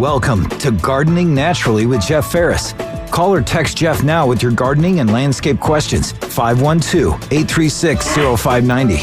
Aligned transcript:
Welcome 0.00 0.48
to 0.60 0.70
Gardening 0.70 1.34
Naturally 1.34 1.84
with 1.84 2.00
Jeff 2.00 2.32
Ferris. 2.32 2.72
Call 3.10 3.34
or 3.34 3.42
text 3.42 3.76
Jeff 3.76 4.02
now 4.02 4.26
with 4.26 4.42
your 4.42 4.50
gardening 4.50 5.00
and 5.00 5.12
landscape 5.12 5.60
questions. 5.60 6.12
512 6.12 7.30
836 7.30 8.06
0590. 8.40 8.96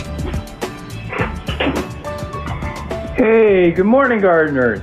Hey, 3.13 3.71
good 3.73 3.85
morning, 3.85 4.19
gardeners. 4.21 4.81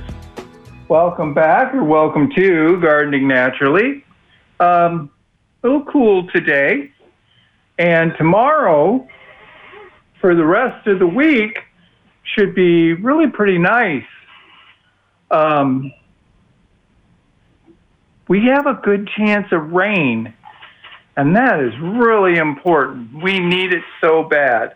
Welcome 0.87 1.33
back 1.33 1.73
or 1.73 1.83
welcome 1.83 2.31
to 2.33 2.79
Gardening 2.79 3.27
Naturally. 3.27 4.05
Um, 4.61 5.11
a 5.63 5.67
little 5.67 5.83
cool 5.83 6.27
today. 6.27 6.93
And 7.77 8.13
tomorrow, 8.17 9.05
for 10.21 10.33
the 10.33 10.45
rest 10.45 10.87
of 10.87 10.99
the 10.99 11.07
week, 11.07 11.59
should 12.23 12.55
be 12.55 12.93
really 12.93 13.27
pretty 13.27 13.57
nice. 13.57 14.05
Um, 15.29 15.91
we 18.27 18.45
have 18.45 18.65
a 18.65 18.73
good 18.73 19.09
chance 19.15 19.47
of 19.51 19.71
rain, 19.71 20.33
and 21.15 21.35
that 21.35 21.59
is 21.59 21.73
really 21.79 22.37
important. 22.37 23.23
We 23.23 23.39
need 23.39 23.73
it 23.73 23.83
so 24.01 24.23
bad. 24.23 24.75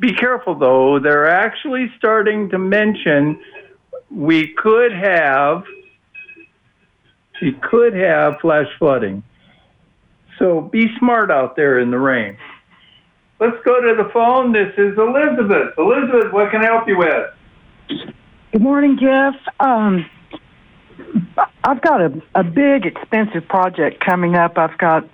Be 0.00 0.14
careful 0.14 0.54
though, 0.54 0.98
they're 1.00 1.28
actually 1.28 1.92
starting 1.96 2.50
to 2.50 2.58
mention 2.58 3.40
we 4.10 4.54
could 4.54 4.92
have 4.92 5.64
we 7.42 7.52
could 7.52 7.94
have 7.94 8.40
flash 8.40 8.66
flooding. 8.78 9.22
So 10.38 10.60
be 10.60 10.86
smart 10.98 11.30
out 11.30 11.56
there 11.56 11.78
in 11.78 11.90
the 11.90 11.98
rain. 11.98 12.36
Let's 13.40 13.56
go 13.64 13.80
to 13.80 14.02
the 14.02 14.10
phone. 14.12 14.52
This 14.52 14.72
is 14.76 14.98
Elizabeth. 14.98 15.74
Elizabeth, 15.78 16.32
what 16.32 16.50
can 16.50 16.62
I 16.62 16.66
help 16.66 16.88
you 16.88 16.98
with? 16.98 18.00
Good 18.52 18.62
morning, 18.62 18.98
Jeff. 19.00 19.34
Um, 19.60 20.08
I've 21.64 21.82
got 21.82 22.00
a, 22.00 22.22
a 22.34 22.44
big, 22.44 22.86
expensive 22.86 23.46
project 23.48 24.04
coming 24.04 24.34
up. 24.34 24.56
I've 24.56 24.78
got 24.78 25.08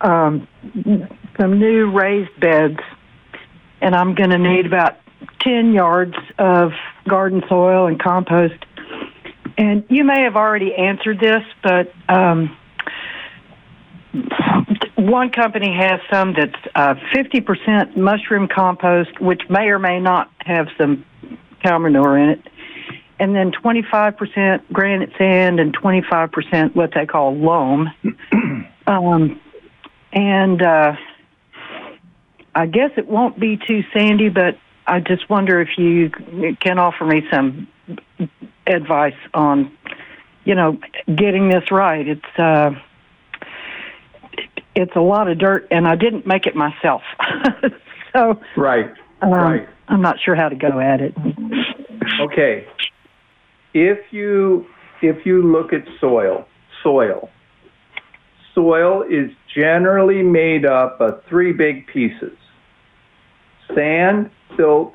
um, 0.00 0.48
some 1.40 1.58
new 1.58 1.90
raised 1.90 2.38
beds, 2.40 2.80
and 3.80 3.94
I'm 3.94 4.14
going 4.14 4.30
to 4.30 4.38
need 4.38 4.66
about 4.66 4.96
10 5.40 5.72
yards 5.72 6.14
of 6.38 6.72
garden 7.08 7.42
soil 7.48 7.86
and 7.86 8.00
compost. 8.00 8.64
And 9.56 9.84
you 9.88 10.04
may 10.04 10.22
have 10.22 10.36
already 10.36 10.74
answered 10.74 11.20
this, 11.20 11.42
but 11.62 11.92
um, 12.08 12.56
one 14.96 15.30
company 15.30 15.74
has 15.78 16.00
some 16.12 16.34
that's 16.34 16.52
uh, 16.74 16.94
50% 17.14 17.96
mushroom 17.96 18.48
compost, 18.48 19.20
which 19.20 19.42
may 19.48 19.68
or 19.68 19.78
may 19.78 20.00
not 20.00 20.30
have 20.38 20.68
some 20.78 21.04
cow 21.62 21.78
manure 21.78 22.18
in 22.18 22.30
it 22.30 22.51
and 23.22 23.36
then 23.36 23.52
25% 23.52 24.62
granite 24.72 25.10
sand 25.16 25.60
and 25.60 25.72
25% 25.78 26.74
what 26.74 26.90
they 26.92 27.06
call 27.06 27.32
loam. 27.32 27.88
um, 28.88 29.40
and 30.12 30.60
uh, 30.60 30.96
I 32.52 32.66
guess 32.66 32.90
it 32.96 33.06
won't 33.06 33.38
be 33.38 33.60
too 33.64 33.84
sandy, 33.92 34.28
but 34.28 34.58
I 34.88 34.98
just 34.98 35.30
wonder 35.30 35.60
if 35.60 35.78
you 35.78 36.10
can 36.60 36.80
offer 36.80 37.04
me 37.04 37.22
some 37.30 37.68
advice 38.66 39.14
on, 39.34 39.70
you 40.44 40.56
know, 40.56 40.76
getting 41.06 41.48
this 41.48 41.70
right. 41.70 42.08
It's 42.08 42.38
uh, 42.38 42.72
it's 44.74 44.96
a 44.96 45.00
lot 45.00 45.28
of 45.28 45.38
dirt, 45.38 45.68
and 45.70 45.86
I 45.86 45.94
didn't 45.94 46.26
make 46.26 46.46
it 46.46 46.56
myself, 46.56 47.02
so 48.12 48.40
right, 48.56 48.92
um, 49.20 49.30
right. 49.30 49.68
I'm 49.86 50.02
not 50.02 50.18
sure 50.18 50.34
how 50.34 50.48
to 50.48 50.56
go 50.56 50.80
at 50.80 51.00
it. 51.00 51.14
Okay, 52.20 52.66
if 53.74 53.98
you 54.12 54.66
if 55.00 55.26
you 55.26 55.42
look 55.50 55.72
at 55.72 55.82
soil, 56.00 56.46
soil, 56.82 57.28
soil 58.54 59.02
is 59.02 59.30
generally 59.54 60.22
made 60.22 60.64
up 60.64 61.00
of 61.00 61.22
three 61.28 61.52
big 61.52 61.86
pieces: 61.86 62.36
sand, 63.74 64.30
silt, 64.56 64.94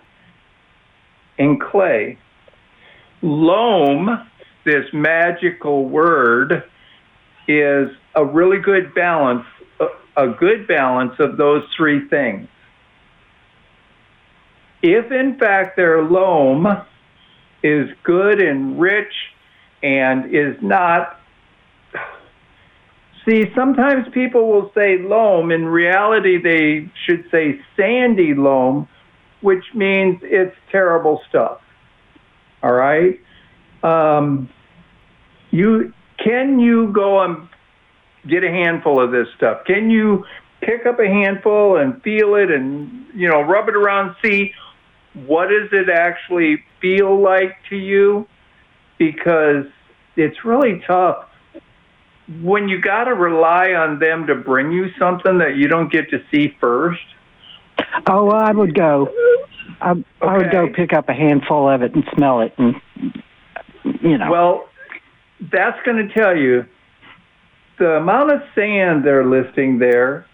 and 1.37 1.59
clay. 1.61 2.17
Loam, 3.21 4.29
this 4.63 4.85
magical 4.93 5.89
word, 5.89 6.63
is 7.47 7.89
a 8.15 8.23
really 8.23 8.59
good 8.59 8.93
balance, 8.93 9.45
a 10.15 10.27
good 10.27 10.67
balance 10.67 11.13
of 11.19 11.37
those 11.37 11.63
three 11.75 12.07
things. 12.09 12.47
If 14.83 15.11
in 15.11 15.39
fact 15.39 15.75
they're 15.75 16.03
loam, 16.03 16.67
is 17.63 17.89
good 18.03 18.41
and 18.41 18.79
rich 18.79 19.13
and 19.83 20.33
is 20.33 20.55
not. 20.61 21.19
See, 23.27 23.45
sometimes 23.55 24.07
people 24.13 24.47
will 24.47 24.71
say 24.73 24.99
loam. 24.99 25.51
In 25.51 25.65
reality, 25.65 26.41
they 26.41 26.89
should 27.05 27.25
say 27.29 27.59
sandy 27.75 28.33
loam, 28.33 28.87
which 29.41 29.63
means 29.73 30.19
it's 30.23 30.55
terrible 30.71 31.21
stuff. 31.27 31.59
All 32.63 32.73
right. 32.73 33.19
Um, 33.83 34.49
you 35.51 35.93
can 36.23 36.59
you 36.59 36.91
go 36.93 37.21
and 37.21 37.47
get 38.27 38.43
a 38.43 38.49
handful 38.49 39.01
of 39.01 39.11
this 39.11 39.27
stuff? 39.35 39.65
Can 39.65 39.89
you 39.89 40.25
pick 40.61 40.85
up 40.85 40.99
a 40.99 41.07
handful 41.07 41.77
and 41.77 42.01
feel 42.01 42.35
it 42.35 42.49
and 42.49 43.05
you 43.13 43.29
know 43.29 43.41
rub 43.41 43.69
it 43.69 43.75
around? 43.75 44.15
See 44.23 44.53
what 45.25 45.47
does 45.49 45.69
it 45.71 45.89
actually 45.89 46.63
feel 46.81 47.19
like 47.19 47.55
to 47.69 47.75
you? 47.75 48.27
Because 48.97 49.65
it's 50.15 50.43
really 50.45 50.81
tough 50.85 51.27
when 52.41 52.67
you 52.67 52.81
got 52.81 53.05
to 53.05 53.13
rely 53.13 53.73
on 53.73 53.99
them 53.99 54.27
to 54.27 54.35
bring 54.35 54.71
you 54.71 54.89
something 54.99 55.37
that 55.37 55.55
you 55.55 55.67
don't 55.67 55.91
get 55.91 56.09
to 56.09 56.21
see 56.29 56.53
first. 56.59 57.01
Oh, 58.07 58.29
I 58.29 58.51
would 58.51 58.75
go. 58.75 59.09
I, 59.79 59.91
okay. 59.91 60.03
I 60.21 60.37
would 60.37 60.51
go 60.51 60.67
pick 60.73 60.93
up 60.93 61.09
a 61.09 61.13
handful 61.13 61.69
of 61.69 61.81
it 61.81 61.93
and 61.95 62.03
smell 62.15 62.41
it, 62.41 62.53
and 62.57 62.75
you 64.01 64.17
know. 64.17 64.29
Well, 64.29 64.69
that's 65.51 65.77
going 65.85 66.07
to 66.07 66.13
tell 66.13 66.35
you 66.35 66.65
the 67.79 67.91
amount 67.91 68.31
of 68.31 68.41
sand 68.55 69.05
they're 69.05 69.25
listing 69.25 69.79
there 69.79 70.25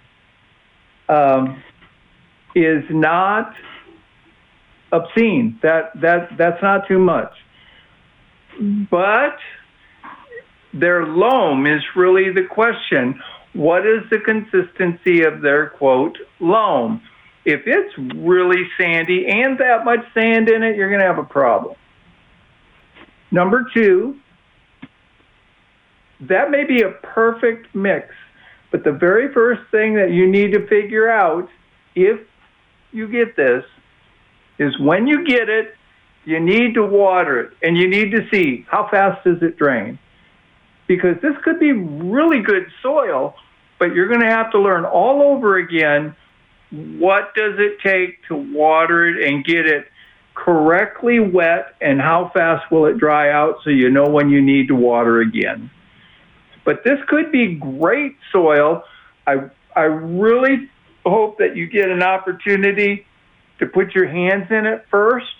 um, 1.09 1.61
is 2.55 2.83
not 2.89 3.53
obscene. 4.93 5.59
That 5.61 5.91
that 6.01 6.37
that's 6.37 6.61
not 6.61 6.87
too 6.87 6.99
much. 6.99 7.33
But 8.89 9.37
their 10.73 11.05
loam 11.05 11.65
is 11.65 11.81
really 11.95 12.31
the 12.31 12.45
question. 12.49 13.19
What 13.53 13.85
is 13.85 14.03
the 14.09 14.19
consistency 14.19 15.23
of 15.23 15.41
their 15.41 15.69
quote 15.69 16.17
loam? 16.39 17.01
If 17.45 17.61
it's 17.65 17.93
really 18.15 18.63
sandy 18.79 19.27
and 19.27 19.57
that 19.59 19.83
much 19.83 19.99
sand 20.13 20.49
in 20.49 20.63
it, 20.63 20.75
you're 20.75 20.89
going 20.89 21.01
to 21.01 21.07
have 21.07 21.17
a 21.17 21.23
problem. 21.23 21.75
Number 23.31 23.65
two, 23.73 24.17
that 26.21 26.51
may 26.51 26.63
be 26.63 26.83
a 26.83 26.91
perfect 26.91 27.75
mix, 27.75 28.07
but 28.71 28.83
the 28.83 28.91
very 28.91 29.33
first 29.33 29.61
thing 29.71 29.95
that 29.95 30.11
you 30.11 30.29
need 30.29 30.53
to 30.53 30.65
figure 30.67 31.09
out 31.09 31.49
if 31.95 32.19
you 32.91 33.07
get 33.07 33.35
this 33.35 33.65
is 34.59 34.77
when 34.79 35.07
you 35.07 35.25
get 35.25 35.49
it, 35.49 35.75
you 36.25 36.39
need 36.39 36.75
to 36.75 36.83
water 36.85 37.39
it 37.41 37.51
and 37.61 37.77
you 37.77 37.87
need 37.87 38.11
to 38.11 38.27
see 38.31 38.65
how 38.69 38.87
fast 38.89 39.23
does 39.23 39.41
it 39.41 39.57
drain. 39.57 39.99
Because 40.87 41.15
this 41.21 41.33
could 41.43 41.59
be 41.59 41.71
really 41.71 42.41
good 42.41 42.67
soil, 42.81 43.35
but 43.79 43.93
you're 43.93 44.07
going 44.07 44.21
to 44.21 44.29
have 44.29 44.51
to 44.51 44.59
learn 44.59 44.85
all 44.85 45.21
over 45.21 45.57
again 45.57 46.15
what 46.71 47.35
does 47.35 47.53
it 47.59 47.77
take 47.83 48.25
to 48.27 48.35
water 48.35 49.07
it 49.07 49.27
and 49.27 49.45
get 49.45 49.67
it 49.67 49.85
correctly 50.33 51.19
wet 51.19 51.75
and 51.81 52.01
how 52.01 52.31
fast 52.33 52.69
will 52.71 52.87
it 52.87 52.97
dry 52.97 53.31
out 53.31 53.57
so 53.63 53.69
you 53.69 53.89
know 53.89 54.07
when 54.07 54.29
you 54.29 54.41
need 54.41 54.67
to 54.67 54.75
water 54.75 55.21
again. 55.21 55.69
But 56.65 56.83
this 56.83 56.97
could 57.07 57.31
be 57.31 57.55
great 57.55 58.15
soil. 58.31 58.83
I 59.27 59.49
I 59.75 59.83
really 59.83 60.69
hope 61.05 61.37
that 61.39 61.55
you 61.55 61.67
get 61.67 61.89
an 61.89 62.01
opportunity 62.01 63.05
to 63.59 63.65
put 63.65 63.93
your 63.95 64.07
hands 64.07 64.47
in 64.49 64.65
it 64.65 64.85
first, 64.89 65.33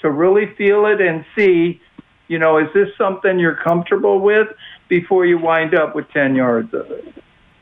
to 0.00 0.10
really 0.10 0.46
feel 0.56 0.86
it 0.86 1.00
and 1.00 1.24
see, 1.36 1.80
you 2.28 2.38
know, 2.38 2.58
is 2.58 2.68
this 2.74 2.88
something 2.98 3.38
you're 3.38 3.56
comfortable 3.62 4.20
with 4.20 4.48
before 4.88 5.24
you 5.26 5.38
wind 5.38 5.74
up 5.74 5.94
with 5.94 6.10
10 6.10 6.34
yards 6.34 6.72
of 6.74 6.90
it? 6.90 7.14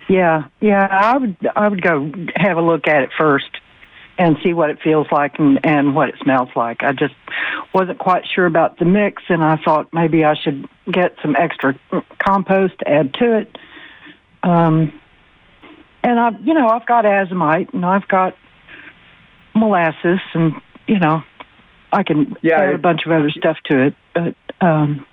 Yeah, 0.08 0.44
yeah, 0.61 0.88
I 0.91 1.17
would 1.19 1.37
I 1.55 1.69
would 1.69 1.82
go 1.82 2.11
have 2.35 2.56
a 2.56 2.61
look 2.61 2.88
at 2.88 3.05
it 3.05 3.11
first 3.17 3.49
and 4.19 4.37
see 4.43 4.52
what 4.52 4.69
it 4.69 4.79
feels 4.82 5.06
like 5.12 5.38
and, 5.38 5.64
and 5.64 5.94
what 5.94 6.08
it 6.08 6.17
smells 6.20 6.49
like. 6.56 6.82
I 6.82 6.93
just 6.93 7.14
wasn't 7.73 7.99
quite 7.99 8.25
sure 8.26 8.44
about 8.44 8.79
the 8.79 8.85
mix, 8.85 9.23
and 9.29 9.43
I 9.43 9.56
thought 9.56 9.88
maybe 9.93 10.25
I 10.25 10.35
should 10.35 10.69
get 10.91 11.14
some 11.23 11.37
extra 11.37 11.79
compost 12.19 12.81
to 12.81 12.88
add 12.88 13.14
to 13.14 13.38
it. 13.38 13.56
Um, 14.43 15.00
and 16.02 16.19
I, 16.19 16.31
you 16.43 16.55
know, 16.55 16.69
I've 16.69 16.87
got 16.87 17.05
azomite 17.05 17.73
and 17.73 17.85
I've 17.85 18.08
got 18.08 18.37
molasses, 19.55 20.20
and 20.35 20.52
you 20.87 20.99
know, 20.99 21.23
I 21.93 22.02
can 22.02 22.37
yeah, 22.43 22.61
add 22.61 22.75
a 22.75 22.79
bunch 22.79 23.02
of 23.06 23.12
other 23.12 23.31
stuff 23.31 23.56
to 23.67 23.87
it. 23.87 23.94
But 24.14 24.35
um, 24.67 25.06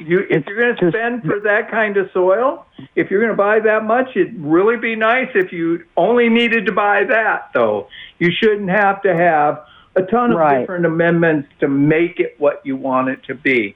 You, 0.00 0.20
if 0.30 0.46
you're 0.46 0.74
going 0.74 0.76
to 0.76 0.90
spend 0.98 1.22
for 1.24 1.40
that 1.40 1.70
kind 1.70 1.96
of 1.96 2.10
soil, 2.12 2.66
if 2.94 3.10
you're 3.10 3.20
going 3.20 3.32
to 3.32 3.36
buy 3.36 3.60
that 3.60 3.84
much, 3.84 4.08
it'd 4.14 4.38
really 4.38 4.76
be 4.76 4.94
nice 4.96 5.28
if 5.34 5.52
you 5.52 5.84
only 5.96 6.28
needed 6.28 6.66
to 6.66 6.72
buy 6.72 7.04
that, 7.04 7.50
though. 7.54 7.88
You 8.18 8.30
shouldn't 8.30 8.70
have 8.70 9.02
to 9.02 9.14
have 9.14 9.64
a 9.94 10.02
ton 10.02 10.32
of 10.32 10.38
Right. 10.38 10.60
different 10.60 10.84
amendments 10.86 11.48
to 11.60 11.68
make 11.68 12.20
it 12.20 12.34
what 12.38 12.60
you 12.64 12.76
want 12.76 13.08
it 13.08 13.22
to 13.24 13.34
be. 13.34 13.74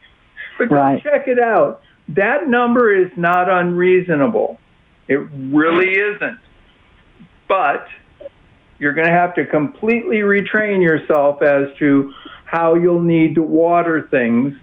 But 0.58 0.69
go 0.69 0.76
Right. 0.76 1.02
check 1.02 1.26
it 1.29 1.38
out. 1.38 1.81
That 2.08 2.49
number 2.49 2.93
is 2.94 3.11
not 3.17 3.49
unreasonable. 3.49 4.58
It 5.08 5.20
really 5.32 5.93
isn't. 5.93 6.38
But 7.49 7.87
you're 8.81 8.94
going 8.94 9.06
to 9.06 9.12
have 9.12 9.35
to 9.35 9.47
completely 9.47 10.19
retrain 10.19 10.82
yourself 10.82 11.43
as 11.43 11.69
to 11.79 12.12
how 12.47 12.75
you'll 12.75 13.03
need 13.03 13.37
to 13.37 13.43
water 13.43 14.09
things 14.11 14.55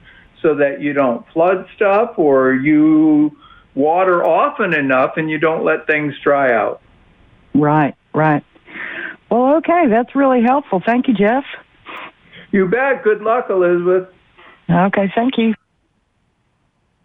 so 0.41 0.55
that 0.55 0.81
you 0.81 0.91
don't 0.91 1.25
flood 1.29 1.67
stuff 1.75 2.17
or 2.17 2.53
you 2.53 3.37
water 3.75 4.25
often 4.25 4.73
enough 4.73 5.13
and 5.17 5.29
you 5.29 5.37
don't 5.37 5.63
let 5.63 5.87
things 5.87 6.13
dry 6.23 6.53
out. 6.53 6.81
Right, 7.53 7.95
right. 8.13 8.43
Well, 9.29 9.57
okay, 9.57 9.85
that's 9.87 10.15
really 10.15 10.41
helpful. 10.41 10.81
Thank 10.85 11.07
you, 11.07 11.13
Jeff. 11.13 11.45
You 12.51 12.67
bet. 12.67 13.03
Good 13.03 13.21
luck, 13.21 13.47
Elizabeth. 13.49 14.09
Okay, 14.69 15.11
thank 15.13 15.37
you. 15.37 15.53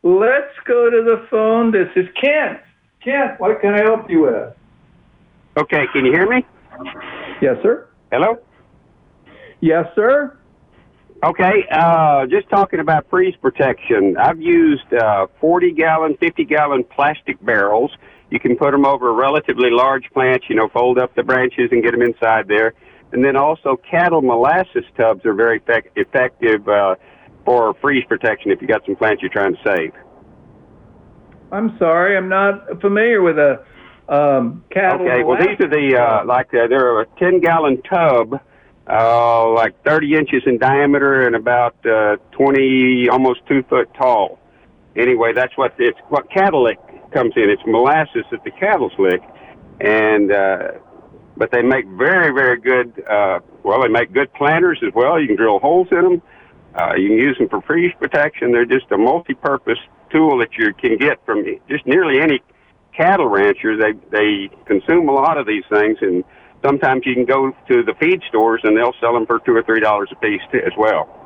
Let's 0.03 0.55
go 0.65 0.91
to 0.91 1.03
the 1.03 1.26
phone. 1.31 1.70
This 1.73 1.88
is 1.94 2.08
Kent. 2.20 2.61
Kent, 3.05 3.38
what 3.38 3.61
can 3.61 3.75
I 3.75 3.82
help 3.82 4.11
you 4.11 4.23
with? 4.23 4.55
Okay, 5.56 5.87
can 5.93 6.05
you 6.05 6.12
hear 6.12 6.29
me? 6.29 6.44
Yes, 7.41 7.57
sir. 7.63 7.89
Hello? 8.11 8.39
Yes, 9.61 9.87
sir. 9.95 10.37
Okay, 11.25 11.65
uh, 11.71 12.27
just 12.27 12.49
talking 12.51 12.81
about 12.81 13.09
freeze 13.09 13.37
protection. 13.41 14.17
I've 14.17 14.41
used 14.41 14.93
uh, 14.93 15.29
40 15.41 15.73
gallon, 15.73 16.17
50 16.19 16.45
gallon 16.45 16.83
plastic 16.83 17.43
barrels. 17.45 17.93
You 18.31 18.41
can 18.41 18.57
put 18.57 18.73
them 18.73 18.85
over 18.85 19.13
relatively 19.13 19.71
large 19.71 20.11
plants, 20.13 20.47
you 20.49 20.57
know, 20.57 20.69
fold 20.69 20.99
up 20.99 21.15
the 21.15 21.23
branches 21.23 21.69
and 21.71 21.83
get 21.83 21.93
them 21.93 22.03
inside 22.03 22.49
there. 22.49 22.75
And 23.13 23.25
then 23.25 23.37
also 23.37 23.77
cattle 23.89 24.23
molasses 24.23 24.85
tubs 24.97 25.25
are 25.25 25.35
very 25.35 25.59
effect- 25.59 25.97
effective 25.97 26.67
uh, 26.67 26.97
for 27.45 27.75
freeze 27.75 28.05
protection 28.09 28.51
if 28.51 28.61
you 28.61 28.67
got 28.67 28.85
some 28.85 28.97
plants 28.97 29.23
you're 29.23 29.31
trying 29.31 29.55
to 29.55 29.63
save. 29.63 29.93
I'm 31.53 31.77
sorry, 31.79 32.17
I'm 32.17 32.31
not 32.31 32.81
familiar 32.81 33.23
with 33.23 33.39
a 33.39 33.65
um, 34.09 34.65
cattle. 34.71 35.07
Okay, 35.07 35.23
well, 35.23 35.39
these 35.39 35.59
are 35.61 35.69
the, 35.69 35.97
uh, 35.97 36.25
like, 36.25 36.49
uh, 36.55 36.67
they're 36.69 37.01
a 37.01 37.07
10 37.19 37.41
gallon 37.41 37.81
tub, 37.83 38.41
uh, 38.89 39.53
like 39.53 39.83
30 39.85 40.15
inches 40.15 40.43
in 40.47 40.59
diameter 40.59 41.27
and 41.27 41.37
about 41.37 41.75
uh, 41.87 42.17
20, 42.33 43.09
almost 43.11 43.41
two 43.47 43.63
foot 43.65 43.93
tall. 43.95 44.39
Anyway, 44.97 45.33
that's 45.33 45.57
what 45.57 45.75
it's 45.79 45.99
what 46.11 46.31
cattle 46.31 46.65
lick 46.65 46.79
comes 47.13 47.33
in. 47.37 47.49
It's 47.49 47.63
molasses 47.65 48.25
that 48.31 48.45
the 48.45 48.51
cattle 48.51 48.91
lick, 48.99 49.23
and 49.81 50.31
uh, 50.31 50.73
but 51.37 51.51
they 51.51 51.63
make 51.63 51.87
very, 51.87 52.33
very 52.33 52.61
good. 52.61 53.03
Uh, 53.09 53.41
well, 53.63 53.83
they 53.83 53.89
make 53.89 54.13
good 54.13 54.33
planters 54.35 54.79
as 54.87 54.93
well. 54.95 55.19
You 55.19 55.29
can 55.29 55.37
drill 55.37 55.61
holes 55.61 55.89
in 55.91 56.03
them. 56.03 56.23
Uh, 56.75 56.95
you 56.97 57.09
can 57.09 57.19
use 57.19 57.39
them 57.39 57.49
for 57.49 57.63
freeze 57.63 57.93
protection. 57.99 58.53
They're 58.53 58.67
just 58.67 58.91
a 58.91 58.99
multi-purpose 58.99 59.79
tool 60.11 60.39
that 60.39 60.57
you 60.59 60.75
can 60.75 60.99
get 60.99 61.25
from 61.25 61.45
just 61.69 61.87
nearly 61.87 62.21
any 62.21 62.43
cattle 62.97 63.29
rancher. 63.29 63.77
They 63.77 63.93
they 64.11 64.50
consume 64.67 65.09
a 65.09 65.12
lot 65.12 65.39
of 65.39 65.47
these 65.47 65.65
things, 65.71 65.99
and 66.00 66.25
sometimes 66.65 67.03
you 67.05 67.15
can 67.15 67.25
go 67.25 67.53
to 67.69 67.83
the 67.83 67.94
feed 68.00 68.21
stores 68.29 68.61
and 68.65 68.77
they'll 68.77 68.94
sell 69.00 69.12
them 69.12 69.27
for 69.27 69.41
two 69.41 69.55
or 69.55 69.62
three 69.62 69.81
dollars 69.81 70.09
a 70.12 70.17
piece 70.17 70.43
too, 70.50 70.61
as 70.65 70.73
well. 70.77 71.19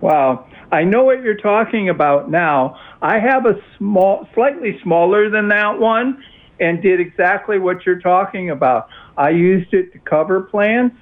Wow. 0.00 0.46
I 0.70 0.84
know 0.84 1.04
what 1.04 1.22
you're 1.22 1.36
talking 1.36 1.88
about 1.88 2.30
now. 2.30 2.78
I 3.00 3.18
have 3.18 3.46
a 3.46 3.54
small, 3.78 4.28
slightly 4.34 4.78
smaller 4.82 5.30
than 5.30 5.48
that 5.48 5.78
one 5.78 6.22
and 6.60 6.82
did 6.82 7.00
exactly 7.00 7.58
what 7.58 7.86
you're 7.86 8.00
talking 8.00 8.50
about. 8.50 8.88
I 9.16 9.30
used 9.30 9.72
it 9.72 9.92
to 9.92 9.98
cover 9.98 10.42
plants 10.42 10.96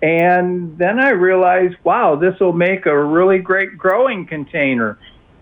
and 0.00 0.78
then 0.78 1.00
I 1.00 1.10
realized, 1.10 1.74
wow, 1.82 2.14
this 2.14 2.38
will 2.40 2.52
make 2.52 2.86
a 2.86 3.04
really 3.04 3.38
great 3.38 3.76
growing 3.76 4.26
container. 4.26 4.98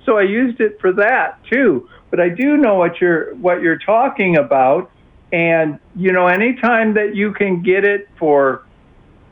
So 0.07 0.17
I 0.17 0.23
used 0.23 0.61
it 0.61 0.81
for 0.81 0.93
that 0.95 1.39
too. 1.53 1.89
But 2.17 2.23
I 2.23 2.29
do 2.31 2.57
know 2.57 2.77
what 2.77 2.99
you're 2.99 3.35
what 3.35 3.61
you're 3.61 3.79
talking 3.79 4.39
about 4.39 4.91
and 5.33 5.79
you 5.95 6.13
know 6.13 6.29
anytime 6.29 6.95
that 6.95 7.15
you 7.15 7.35
can 7.35 7.63
get 7.63 7.85
it 7.85 8.09
for 8.19 8.65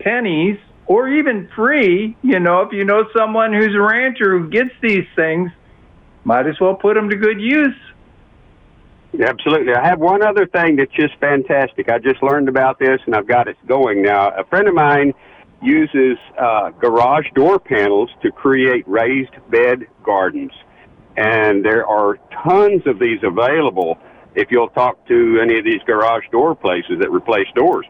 pennies 0.00 0.58
or 0.84 1.08
even 1.08 1.48
free, 1.56 2.14
you 2.20 2.40
know, 2.40 2.60
if 2.60 2.74
you 2.74 2.84
know 2.84 3.06
someone 3.16 3.54
who's 3.54 3.74
a 3.74 3.80
rancher 3.80 4.38
who 4.38 4.50
gets 4.50 4.68
these 4.82 5.06
things, 5.16 5.50
might 6.24 6.46
as 6.46 6.60
well 6.60 6.74
put 6.74 6.92
them 6.92 7.08
to 7.08 7.16
good 7.16 7.40
use. 7.40 7.74
Absolutely. 9.18 9.72
I 9.72 9.82
have 9.82 9.98
one 9.98 10.22
other 10.22 10.46
thing 10.46 10.76
that's 10.76 10.92
just 10.92 11.16
fantastic. 11.20 11.88
I 11.88 11.98
just 11.98 12.22
learned 12.22 12.50
about 12.50 12.78
this 12.78 13.00
and 13.06 13.14
I've 13.14 13.26
got 13.26 13.48
it 13.48 13.56
going 13.66 14.02
now. 14.02 14.28
A 14.36 14.44
friend 14.44 14.68
of 14.68 14.74
mine 14.74 15.14
uses 15.62 16.18
uh, 16.38 16.68
garage 16.68 17.28
door 17.34 17.58
panels 17.58 18.10
to 18.20 18.30
create 18.30 18.86
raised 18.86 19.32
bed 19.50 19.86
gardens. 20.02 20.52
And 21.16 21.64
there 21.64 21.86
are 21.86 22.18
tons 22.44 22.82
of 22.86 22.98
these 22.98 23.20
available 23.22 23.98
if 24.34 24.50
you'll 24.50 24.68
talk 24.68 25.06
to 25.06 25.38
any 25.40 25.58
of 25.58 25.64
these 25.64 25.80
garage 25.86 26.24
door 26.32 26.54
places 26.54 26.98
that 27.00 27.10
replace 27.10 27.46
doors. 27.54 27.86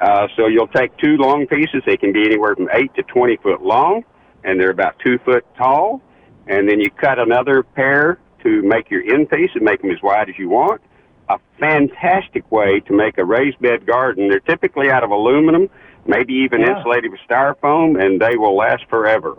Uh, 0.00 0.26
so 0.36 0.46
you'll 0.46 0.66
take 0.68 0.96
two 0.98 1.16
long 1.16 1.46
pieces. 1.46 1.82
They 1.86 1.96
can 1.96 2.12
be 2.12 2.24
anywhere 2.24 2.54
from 2.56 2.68
8 2.72 2.94
to 2.96 3.02
20 3.04 3.36
foot 3.36 3.62
long, 3.62 4.04
and 4.44 4.60
they're 4.60 4.70
about 4.70 4.98
2 5.04 5.18
foot 5.24 5.44
tall. 5.56 6.02
And 6.48 6.68
then 6.68 6.80
you 6.80 6.90
cut 6.90 7.18
another 7.18 7.62
pair 7.62 8.18
to 8.42 8.62
make 8.62 8.90
your 8.90 9.02
end 9.02 9.30
piece 9.30 9.50
and 9.54 9.64
make 9.64 9.80
them 9.82 9.90
as 9.90 10.02
wide 10.02 10.28
as 10.28 10.38
you 10.38 10.48
want. 10.48 10.80
A 11.28 11.38
fantastic 11.58 12.50
way 12.52 12.80
to 12.80 12.92
make 12.92 13.18
a 13.18 13.24
raised 13.24 13.58
bed 13.60 13.86
garden. 13.86 14.28
They're 14.28 14.40
typically 14.40 14.90
out 14.90 15.02
of 15.02 15.10
aluminum, 15.10 15.68
maybe 16.06 16.34
even 16.34 16.60
Yeah. 16.60 16.76
insulated 16.76 17.10
with 17.10 17.20
styrofoam, 17.28 18.00
and 18.00 18.20
they 18.20 18.36
will 18.36 18.56
last 18.56 18.84
forever. 18.88 19.36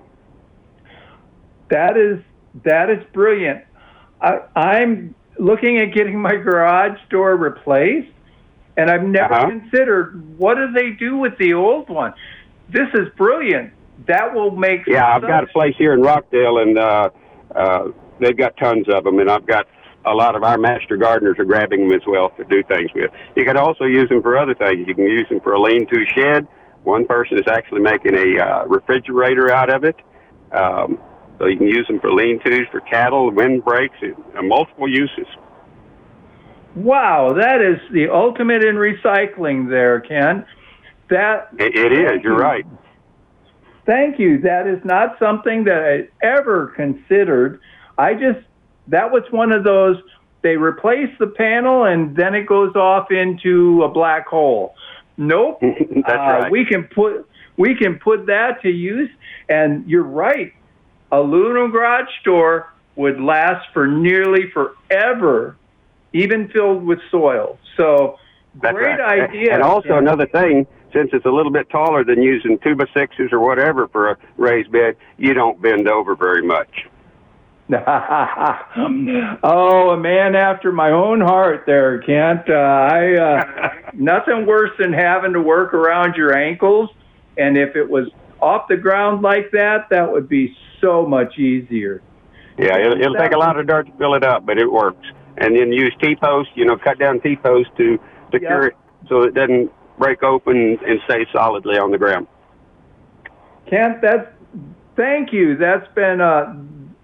That 1.69 1.97
is 1.97 2.19
that 2.63 2.89
is 2.89 3.03
brilliant. 3.13 3.63
I, 4.21 4.39
I'm 4.55 5.15
looking 5.37 5.77
at 5.77 5.93
getting 5.93 6.19
my 6.19 6.35
garage 6.35 6.99
door 7.09 7.35
replaced, 7.35 8.11
and 8.75 8.89
I've 8.89 9.03
never 9.03 9.33
Uh-huh. 9.33 9.49
considered 9.49 10.37
what 10.37 10.55
do 10.55 10.71
they 10.71 10.91
do 10.91 11.17
with 11.17 11.37
the 11.37 11.53
old 11.53 11.89
one. 11.89 12.13
This 12.69 12.87
is 12.93 13.07
brilliant. 13.15 13.71
That 14.07 14.33
will 14.33 14.51
make 14.51 14.85
Yeah, 14.87 15.15
I've 15.15 15.21
got 15.21 15.43
a 15.43 15.47
place 15.47 15.75
here 15.77 15.93
in 15.93 16.01
Rockdale, 16.01 16.59
and 16.59 16.77
uh, 16.77 17.09
uh, 17.55 17.87
they've 18.19 18.37
got 18.37 18.55
tons 18.57 18.85
of 18.89 19.03
them, 19.03 19.19
and 19.19 19.29
I've 19.29 19.45
got 19.45 19.67
a 20.05 20.13
lot 20.13 20.35
of 20.35 20.43
our 20.43 20.57
master 20.57 20.95
gardeners 20.97 21.35
are 21.39 21.45
grabbing 21.45 21.87
them 21.87 21.95
as 21.99 22.05
well 22.07 22.29
to 22.37 22.43
do 22.45 22.63
things 22.63 22.89
with. 22.95 23.11
You 23.35 23.43
can 23.45 23.57
also 23.57 23.83
use 23.85 24.07
them 24.09 24.21
for 24.21 24.37
other 24.37 24.53
things. 24.55 24.87
You 24.87 24.95
can 24.95 25.05
use 25.05 25.27
them 25.29 25.39
for 25.41 25.53
a 25.53 25.59
lean-to 25.61 26.05
shed. 26.15 26.47
One 26.83 27.05
person 27.05 27.37
is 27.37 27.45
actually 27.49 27.81
making 27.81 28.15
a 28.15 28.39
uh, 28.41 28.65
refrigerator 28.67 29.51
out 29.51 29.69
of 29.73 29.83
it. 29.83 29.95
Um, 30.53 30.99
so 31.39 31.45
you 31.45 31.57
can 31.57 31.67
use 31.67 31.85
them 31.87 31.99
for 31.99 32.11
lean-tos, 32.11 32.67
for 32.71 32.79
cattle, 32.81 33.31
windbreaks, 33.31 33.97
and, 34.01 34.47
multiple 34.47 34.87
uses. 34.89 35.27
Wow, 36.75 37.33
that 37.33 37.61
is 37.61 37.79
the 37.91 38.09
ultimate 38.09 38.63
in 38.63 38.75
recycling 38.75 39.69
there, 39.69 39.99
Ken. 39.99 40.45
That 41.09 41.49
It, 41.57 41.75
it 41.75 41.91
is. 41.91 42.23
You're 42.23 42.37
right. 42.37 42.65
Thank 43.85 44.19
you. 44.19 44.39
That 44.39 44.67
is 44.67 44.83
not 44.83 45.17
something 45.17 45.63
that 45.63 45.81
I 46.21 46.25
ever 46.25 46.73
considered. 46.75 47.61
I 47.97 48.13
just 48.13 48.45
that 48.87 49.11
was 49.11 49.23
one 49.31 49.51
of 49.51 49.63
those 49.63 49.97
they 50.41 50.55
replace 50.55 51.09
the 51.19 51.27
panel 51.27 51.85
and 51.85 52.15
then 52.15 52.35
it 52.35 52.45
goes 52.45 52.75
off 52.75 53.11
into 53.11 53.83
a 53.83 53.89
black 53.89 54.27
hole. 54.27 54.75
Nope. 55.17 55.59
That's 55.61 56.07
Uh, 56.07 56.39
right. 56.41 56.51
We 56.51 56.65
can 56.65 56.83
put 56.83 57.27
we 57.55 57.75
can 57.75 57.97
put 57.97 58.25
that 58.27 58.61
to 58.61 58.69
use 58.69 59.09
and 59.49 59.89
you're 59.89 60.03
right. 60.03 60.53
A 61.11 61.19
Lunar 61.19 61.67
garage 61.69 62.11
door 62.23 62.71
would 62.95 63.21
last 63.21 63.67
for 63.73 63.87
nearly 63.87 64.49
forever, 64.51 65.55
even 66.13 66.49
filled 66.49 66.83
with 66.83 66.99
soil. 67.09 67.57
So 67.77 68.17
That's 68.61 68.75
great 68.75 68.99
right. 68.99 69.29
idea. 69.29 69.53
And 69.53 69.63
also 69.63 69.89
Ken. 69.89 69.99
another 69.99 70.25
thing, 70.25 70.67
since 70.93 71.11
it's 71.13 71.25
a 71.25 71.29
little 71.29 71.51
bit 71.51 71.69
taller 71.69 72.03
than 72.03 72.21
using 72.21 72.57
two 72.59 72.75
by 72.75 72.85
sixes 72.93 73.31
or 73.31 73.39
whatever 73.39 73.87
for 73.87 74.11
a 74.11 74.17
raised 74.37 74.71
bed, 74.71 74.97
you 75.17 75.33
don't 75.33 75.61
bend 75.61 75.87
over 75.87 76.15
very 76.15 76.41
much. 76.41 76.87
oh, 79.43 79.89
a 79.91 79.97
man 79.97 80.35
after 80.35 80.71
my 80.71 80.89
own 80.91 81.19
heart 81.19 81.63
there, 81.65 81.99
Kent. 81.99 82.49
Uh, 82.49 82.53
I 82.53 83.15
uh, 83.15 83.69
nothing 83.93 84.45
worse 84.45 84.71
than 84.79 84.93
having 84.93 85.33
to 85.33 85.41
work 85.41 85.73
around 85.73 86.15
your 86.15 86.37
ankles, 86.37 86.89
and 87.37 87.57
if 87.57 87.75
it 87.75 87.89
was 87.89 88.07
off 88.41 88.67
the 88.67 88.77
ground 88.77 89.21
like 89.21 89.51
that, 89.51 89.89
that 89.89 90.11
would 90.11 90.27
be 90.29 90.55
so 90.81 91.05
much 91.05 91.37
easier. 91.37 92.01
Yeah, 92.57 92.77
it'll, 92.77 92.99
it'll 92.99 93.15
take 93.15 93.33
a 93.33 93.37
lot 93.37 93.59
of 93.59 93.67
dirt 93.67 93.87
to 93.87 93.93
fill 93.97 94.15
it 94.15 94.23
up, 94.23 94.45
but 94.45 94.57
it 94.57 94.71
works. 94.71 95.05
And 95.37 95.55
then 95.55 95.71
use 95.71 95.93
T-posts, 96.01 96.51
you 96.55 96.65
know, 96.65 96.77
cut 96.77 96.97
down 96.97 97.19
T-posts 97.19 97.71
to 97.77 97.99
secure 98.31 98.63
Yeah. 98.63 98.67
it 98.69 98.75
so 99.07 99.21
it 99.21 99.33
doesn't 99.33 99.71
break 99.97 100.23
open 100.23 100.77
and 100.85 100.99
stay 101.05 101.25
solidly 101.31 101.77
on 101.77 101.91
the 101.91 101.97
ground. 101.97 102.27
Kent, 103.69 104.01
that's 104.01 104.27
thank 104.95 105.33
you. 105.33 105.57
That's 105.57 105.87
been 105.93 106.21
uh, 106.21 106.55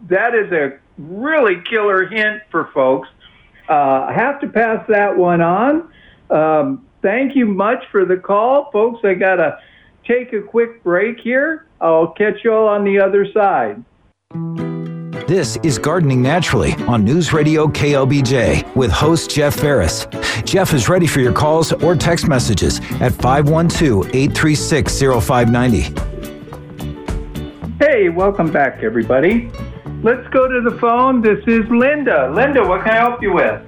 that 0.09 0.33
is 0.33 0.51
a 0.51 0.79
really 0.97 1.61
killer 1.69 2.05
hint 2.07 2.41
for 2.51 2.69
folks. 2.73 3.09
Uh, 3.69 4.07
I 4.09 4.13
have 4.13 4.39
to 4.41 4.47
pass 4.47 4.85
that 4.89 5.15
one 5.15 5.41
on. 5.41 5.91
Um, 6.29 6.85
thank 7.01 7.35
you 7.35 7.45
much 7.45 7.83
for 7.91 8.05
the 8.05 8.17
call, 8.17 8.71
folks. 8.71 9.01
I 9.03 9.13
got 9.13 9.35
to 9.35 9.57
take 10.05 10.33
a 10.33 10.41
quick 10.41 10.83
break 10.83 11.19
here. 11.19 11.67
I'll 11.81 12.07
catch 12.07 12.43
you 12.43 12.53
all 12.53 12.67
on 12.67 12.83
the 12.83 12.99
other 12.99 13.25
side. 13.31 13.83
This 15.27 15.57
is 15.63 15.77
Gardening 15.77 16.21
Naturally 16.21 16.73
on 16.87 17.05
News 17.05 17.31
Radio 17.31 17.67
KLBJ 17.67 18.75
with 18.75 18.91
host 18.91 19.31
Jeff 19.31 19.55
Ferris. 19.55 20.05
Jeff 20.43 20.73
is 20.73 20.89
ready 20.89 21.07
for 21.07 21.21
your 21.21 21.31
calls 21.31 21.71
or 21.71 21.95
text 21.95 22.27
messages 22.27 22.79
at 22.99 23.13
512 23.13 24.13
836 24.13 24.99
0590. 25.25 25.81
Hey, 27.79 28.09
welcome 28.09 28.51
back, 28.51 28.83
everybody. 28.83 29.49
Let's 30.03 30.27
go 30.29 30.47
to 30.49 30.61
the 30.69 30.77
phone. 30.79 31.21
This 31.21 31.39
is 31.47 31.65
Linda. 31.69 32.29
Linda, 32.33 32.61
what 32.67 32.83
can 32.83 32.91
I 32.91 32.97
help 32.97 33.21
you 33.21 33.33
with? 33.33 33.61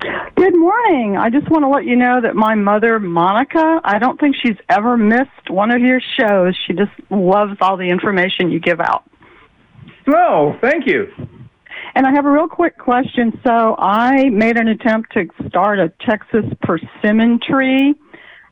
Good 0.00 0.56
morning. 0.56 1.18
I 1.18 1.28
just 1.28 1.50
want 1.50 1.62
to 1.64 1.68
let 1.68 1.84
you 1.84 1.94
know 1.94 2.22
that 2.22 2.34
my 2.34 2.54
mother, 2.54 2.98
Monica, 2.98 3.80
I 3.84 3.98
don't 3.98 4.18
think 4.18 4.34
she's 4.42 4.56
ever 4.70 4.96
missed 4.96 5.50
one 5.50 5.70
of 5.70 5.82
your 5.82 6.00
shows. 6.18 6.58
She 6.66 6.72
just 6.72 6.92
loves 7.10 7.58
all 7.60 7.76
the 7.76 7.90
information 7.90 8.50
you 8.50 8.60
give 8.60 8.80
out. 8.80 9.04
Oh, 10.08 10.56
thank 10.62 10.86
you. 10.86 11.06
And 11.94 12.06
I 12.06 12.12
have 12.12 12.24
a 12.24 12.30
real 12.30 12.48
quick 12.48 12.78
question. 12.78 13.38
So 13.44 13.76
I 13.78 14.30
made 14.30 14.56
an 14.56 14.68
attempt 14.68 15.12
to 15.12 15.26
start 15.48 15.78
a 15.78 15.92
Texas 16.08 16.46
persimmon 16.62 17.38
tree, 17.38 17.94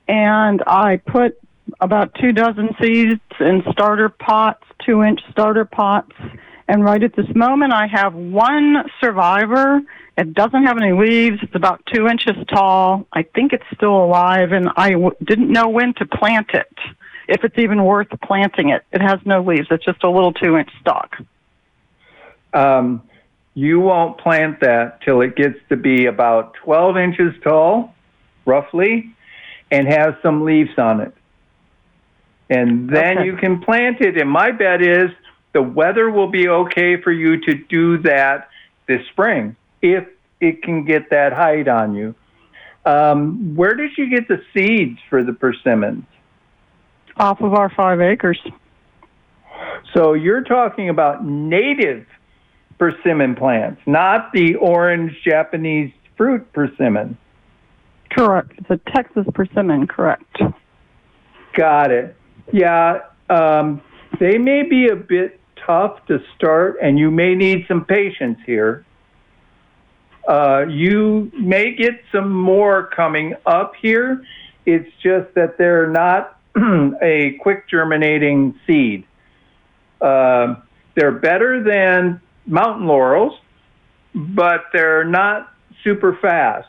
and 0.06 0.62
I 0.66 0.98
put 0.98 1.38
about 1.80 2.14
two 2.20 2.32
dozen 2.32 2.70
seeds 2.80 3.20
in 3.40 3.62
starter 3.72 4.10
pots, 4.10 4.64
two 4.84 5.02
inch 5.02 5.20
starter 5.30 5.64
pots. 5.64 6.12
And 6.68 6.84
right 6.84 7.02
at 7.02 7.16
this 7.16 7.26
moment, 7.34 7.72
I 7.72 7.86
have 7.86 8.14
one 8.14 8.84
survivor. 9.00 9.80
It 10.18 10.34
doesn't 10.34 10.64
have 10.64 10.76
any 10.76 10.92
leaves. 10.92 11.38
It's 11.42 11.54
about 11.54 11.80
two 11.92 12.06
inches 12.06 12.36
tall. 12.48 13.06
I 13.12 13.22
think 13.22 13.54
it's 13.54 13.64
still 13.74 13.96
alive, 14.04 14.52
and 14.52 14.68
I 14.76 14.90
w- 14.90 15.16
didn't 15.24 15.50
know 15.50 15.68
when 15.68 15.94
to 15.94 16.04
plant 16.06 16.50
it, 16.52 16.72
if 17.26 17.42
it's 17.42 17.58
even 17.58 17.82
worth 17.84 18.08
planting 18.22 18.68
it. 18.68 18.84
It 18.92 19.00
has 19.00 19.18
no 19.24 19.40
leaves. 19.42 19.68
It's 19.70 19.84
just 19.84 20.04
a 20.04 20.10
little 20.10 20.32
two 20.32 20.58
inch 20.58 20.68
stalk. 20.80 21.16
Um, 22.52 23.02
you 23.54 23.80
won't 23.80 24.18
plant 24.18 24.60
that 24.60 25.00
till 25.02 25.22
it 25.22 25.36
gets 25.36 25.58
to 25.70 25.76
be 25.76 26.04
about 26.04 26.54
12 26.64 26.98
inches 26.98 27.34
tall, 27.42 27.94
roughly, 28.44 29.10
and 29.70 29.88
has 29.88 30.14
some 30.22 30.44
leaves 30.44 30.76
on 30.78 31.00
it. 31.00 31.14
And 32.50 32.90
then 32.90 33.18
Okay. 33.18 33.26
you 33.26 33.36
can 33.36 33.60
plant 33.60 34.00
it. 34.00 34.18
And 34.20 34.30
my 34.30 34.50
bet 34.50 34.82
is 34.82 35.10
the 35.52 35.62
weather 35.62 36.10
will 36.10 36.28
be 36.28 36.48
okay 36.48 37.00
for 37.00 37.12
you 37.12 37.40
to 37.40 37.54
do 37.54 37.98
that 37.98 38.48
this 38.86 39.06
spring 39.12 39.56
if 39.82 40.06
it 40.40 40.62
can 40.62 40.84
get 40.84 41.10
that 41.10 41.32
height 41.32 41.68
on 41.68 41.94
you. 41.94 42.14
Um, 42.84 43.54
where 43.54 43.74
did 43.74 43.92
you 43.98 44.08
get 44.08 44.28
the 44.28 44.42
seeds 44.54 44.98
for 45.10 45.22
the 45.22 45.32
persimmons? 45.32 46.04
Off 47.16 47.40
of 47.40 47.54
our 47.54 47.68
five 47.70 48.00
acres. 48.00 48.40
So 49.94 50.14
you're 50.14 50.44
talking 50.44 50.88
about 50.88 51.24
native 51.24 52.06
persimmon 52.78 53.34
plants, 53.34 53.80
not 53.86 54.32
the 54.32 54.54
orange 54.54 55.12
Japanese 55.24 55.92
fruit 56.16 56.50
persimmon. 56.52 57.18
Correct. 58.10 58.52
It's 58.56 58.70
a 58.70 58.80
Texas 58.90 59.26
persimmon, 59.34 59.86
correct. 59.86 60.40
Got 61.54 61.90
it. 61.90 62.16
Yeah, 62.52 63.00
um, 63.28 63.82
they 64.18 64.38
may 64.38 64.62
be 64.62 64.88
a 64.88 64.96
bit 64.96 65.40
tough 65.64 66.04
to 66.06 66.20
start, 66.34 66.78
and 66.82 66.98
you 66.98 67.10
may 67.10 67.34
need 67.34 67.66
some 67.68 67.84
patience 67.84 68.38
here. 68.46 68.84
Uh, 70.26 70.66
you 70.68 71.30
may 71.34 71.74
get 71.74 72.02
some 72.12 72.30
more 72.30 72.86
coming 72.88 73.34
up 73.46 73.72
here. 73.80 74.22
It's 74.66 74.90
just 75.02 75.34
that 75.34 75.56
they're 75.56 75.88
not 75.88 76.38
a 77.02 77.38
quick 77.40 77.68
germinating 77.68 78.58
seed. 78.66 79.06
Uh, 80.00 80.56
they're 80.94 81.12
better 81.12 81.62
than 81.62 82.20
mountain 82.46 82.86
laurels, 82.86 83.38
but 84.14 84.64
they're 84.72 85.04
not 85.04 85.52
super 85.82 86.18
fast. 86.20 86.68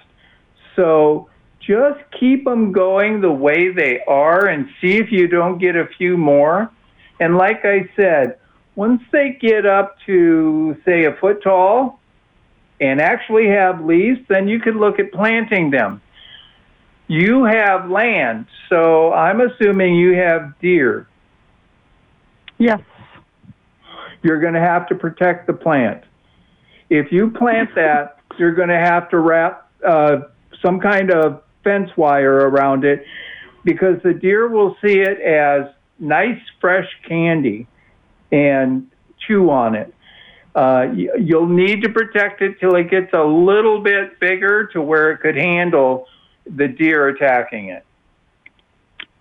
So 0.75 1.29
just 1.59 1.99
keep 2.19 2.45
them 2.45 2.71
going 2.71 3.21
the 3.21 3.31
way 3.31 3.71
they 3.71 4.01
are 4.07 4.45
and 4.45 4.69
see 4.79 4.97
if 4.97 5.11
you 5.11 5.27
don't 5.27 5.57
get 5.57 5.75
a 5.75 5.87
few 5.97 6.17
more. 6.17 6.71
And 7.19 7.37
like 7.37 7.65
I 7.65 7.89
said, 7.95 8.37
once 8.75 9.01
they 9.11 9.37
get 9.41 9.65
up 9.65 9.97
to, 10.05 10.77
say, 10.85 11.05
a 11.05 11.13
foot 11.13 11.43
tall 11.43 11.99
and 12.79 13.01
actually 13.01 13.49
have 13.49 13.83
leaves, 13.83 14.19
then 14.29 14.47
you 14.47 14.59
could 14.59 14.75
look 14.75 14.99
at 14.99 15.11
planting 15.11 15.69
them. 15.69 16.01
You 17.07 17.43
have 17.43 17.89
land, 17.89 18.45
so 18.69 19.11
I'm 19.11 19.41
assuming 19.41 19.95
you 19.95 20.15
have 20.15 20.57
deer. 20.59 21.07
Yes. 22.57 22.81
You're 24.21 24.39
going 24.39 24.53
to 24.53 24.61
have 24.61 24.87
to 24.89 24.95
protect 24.95 25.47
the 25.47 25.53
plant. 25.53 26.03
If 26.89 27.11
you 27.11 27.31
plant 27.31 27.73
that, 27.75 28.19
you're 28.37 28.53
going 28.53 28.69
to 28.69 28.79
have 28.79 29.09
to 29.09 29.19
wrap 29.19 29.69
uh, 29.85 30.21
some 30.61 30.79
kind 30.79 31.11
of 31.11 31.41
fence 31.63 31.89
wire 31.97 32.49
around 32.49 32.85
it 32.85 33.05
because 33.63 34.01
the 34.03 34.13
deer 34.13 34.47
will 34.47 34.75
see 34.81 34.99
it 34.99 35.19
as 35.19 35.73
nice 35.99 36.39
fresh 36.59 36.87
candy 37.07 37.67
and 38.31 38.89
chew 39.27 39.49
on 39.49 39.75
it. 39.75 39.93
Uh, 40.55 40.87
you'll 41.19 41.47
need 41.47 41.83
to 41.83 41.89
protect 41.89 42.41
it 42.41 42.59
till 42.59 42.75
it 42.75 42.89
gets 42.89 43.13
a 43.13 43.23
little 43.23 43.81
bit 43.81 44.19
bigger 44.19 44.67
to 44.67 44.81
where 44.81 45.11
it 45.11 45.19
could 45.19 45.35
handle 45.35 46.07
the 46.45 46.67
deer 46.67 47.07
attacking 47.07 47.69
it. 47.69 47.85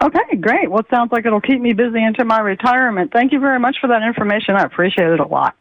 Okay, 0.01 0.37
great. 0.41 0.71
Well, 0.71 0.81
it 0.81 0.87
sounds 0.91 1.11
like 1.13 1.27
it'll 1.27 1.41
keep 1.41 1.61
me 1.61 1.73
busy 1.73 2.03
into 2.03 2.25
my 2.25 2.41
retirement. 2.41 3.13
Thank 3.13 3.33
you 3.33 3.41
very 3.41 3.59
much 3.59 3.77
for 3.81 3.89
that 3.89 4.03
information. 4.03 4.55
I 4.55 4.63
appreciate 4.63 5.09
it 5.09 5.21
a 5.21 5.27
lot. 5.27 5.57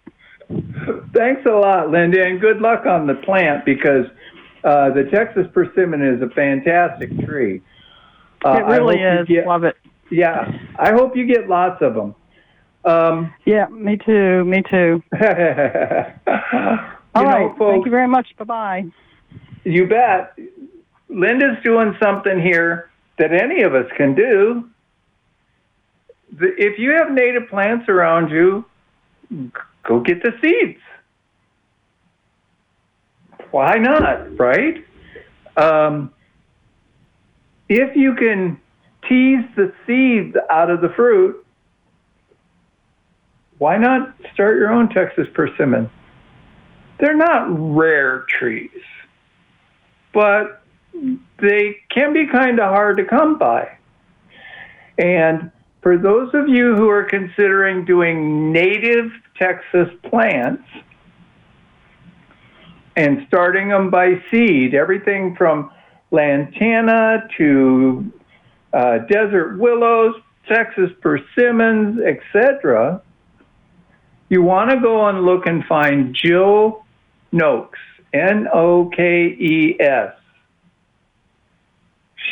Thanks 0.48 1.46
a 1.46 1.52
lot, 1.52 1.90
Linda, 1.90 2.24
and 2.24 2.40
good 2.40 2.62
luck 2.62 2.86
on 2.86 3.08
the 3.08 3.16
plant 3.16 3.66
because 3.66 4.06
uh, 4.64 4.92
the 4.92 5.04
Texas 5.12 5.48
persimmon 5.54 6.02
is 6.02 6.22
a 6.22 6.30
fantastic 6.30 7.10
tree. 7.26 7.62
Uh, 8.46 8.58
it 8.60 8.66
really 8.66 9.02
is. 9.02 9.28
Get, 9.28 9.48
Love 9.48 9.64
it. 9.64 9.76
Yeah, 10.10 10.52
I 10.78 10.92
hope 10.92 11.16
you 11.16 11.26
get 11.26 11.48
lots 11.50 11.82
of 11.82 11.96
them. 11.96 12.16
Um, 12.86 13.34
Yeah, 13.46 13.68
me 13.68 13.98
too. 13.98 14.46
Me 14.46 14.64
too. 14.70 15.04
All 17.14 17.24
know, 17.24 17.30
right. 17.30 17.58
folks, 17.58 17.74
Thank 17.74 17.86
you 17.86 17.92
very 17.92 18.08
much. 18.08 18.28
Bye 18.38 18.46
bye. 18.46 18.86
You 19.64 19.88
bet. 19.88 20.38
Linda's 21.10 21.58
doing 21.64 21.96
something 22.02 22.40
here 22.40 22.90
that 23.18 23.34
any 23.34 23.64
of 23.64 23.74
us 23.74 23.90
can 23.96 24.14
do. 24.14 24.70
If 26.40 26.78
you 26.78 26.92
have 26.92 27.12
native 27.12 27.50
plants 27.50 27.90
around 27.90 28.30
you, 28.30 28.66
go 29.84 30.00
get 30.00 30.22
the 30.22 30.34
seeds. 30.42 30.80
Why 33.52 33.76
not, 33.78 34.38
right? 34.38 34.86
Um, 35.56 36.14
if 37.70 37.96
you 37.96 38.14
can 38.16 38.60
tease 39.08 39.46
the 39.56 39.74
seeds 39.86 40.36
out 40.50 40.70
of 40.70 40.82
the 40.82 40.90
fruit, 40.90 41.46
why 43.58 43.78
not 43.78 44.16
start 44.34 44.58
your 44.58 44.72
own 44.72 44.90
Texas 44.90 45.28
persimmon? 45.34 45.90
They're 47.00 47.16
not 47.16 47.48
rare 47.50 48.26
trees 48.28 48.70
but 50.18 50.64
they 51.40 51.78
can 51.92 52.12
be 52.12 52.26
kind 52.26 52.60
of 52.60 52.70
hard 52.70 52.98
to 52.98 53.06
come 53.06 53.38
by. 53.38 53.78
And 54.98 55.52
for 55.84 55.96
those 55.96 56.34
of 56.34 56.50
you 56.50 56.76
who 56.76 56.90
are 56.90 57.04
considering 57.04 57.86
doing 57.86 58.52
native 58.52 59.12
Texas 59.38 59.90
plants 60.10 60.64
and 62.96 63.24
starting 63.28 63.70
them 63.70 63.92
by 63.92 64.20
seed, 64.32 64.74
everything 64.74 65.36
from 65.36 65.70
lantana 66.10 67.28
to 67.38 68.12
uh, 68.74 69.00
desert 69.10 69.58
willows, 69.58 70.16
Texas 70.48 70.92
persimmons, 71.02 72.00
etc., 72.02 73.02
you 74.30 74.42
want 74.42 74.72
to 74.72 74.80
go 74.82 75.08
and 75.08 75.24
look 75.24 75.46
and 75.46 75.64
find 75.66 76.14
Jill 76.14 76.84
Nokes. 77.32 77.80
N 78.14 78.48
O 78.54 78.90
K 78.96 79.26
E 79.28 79.78
S. 79.80 80.14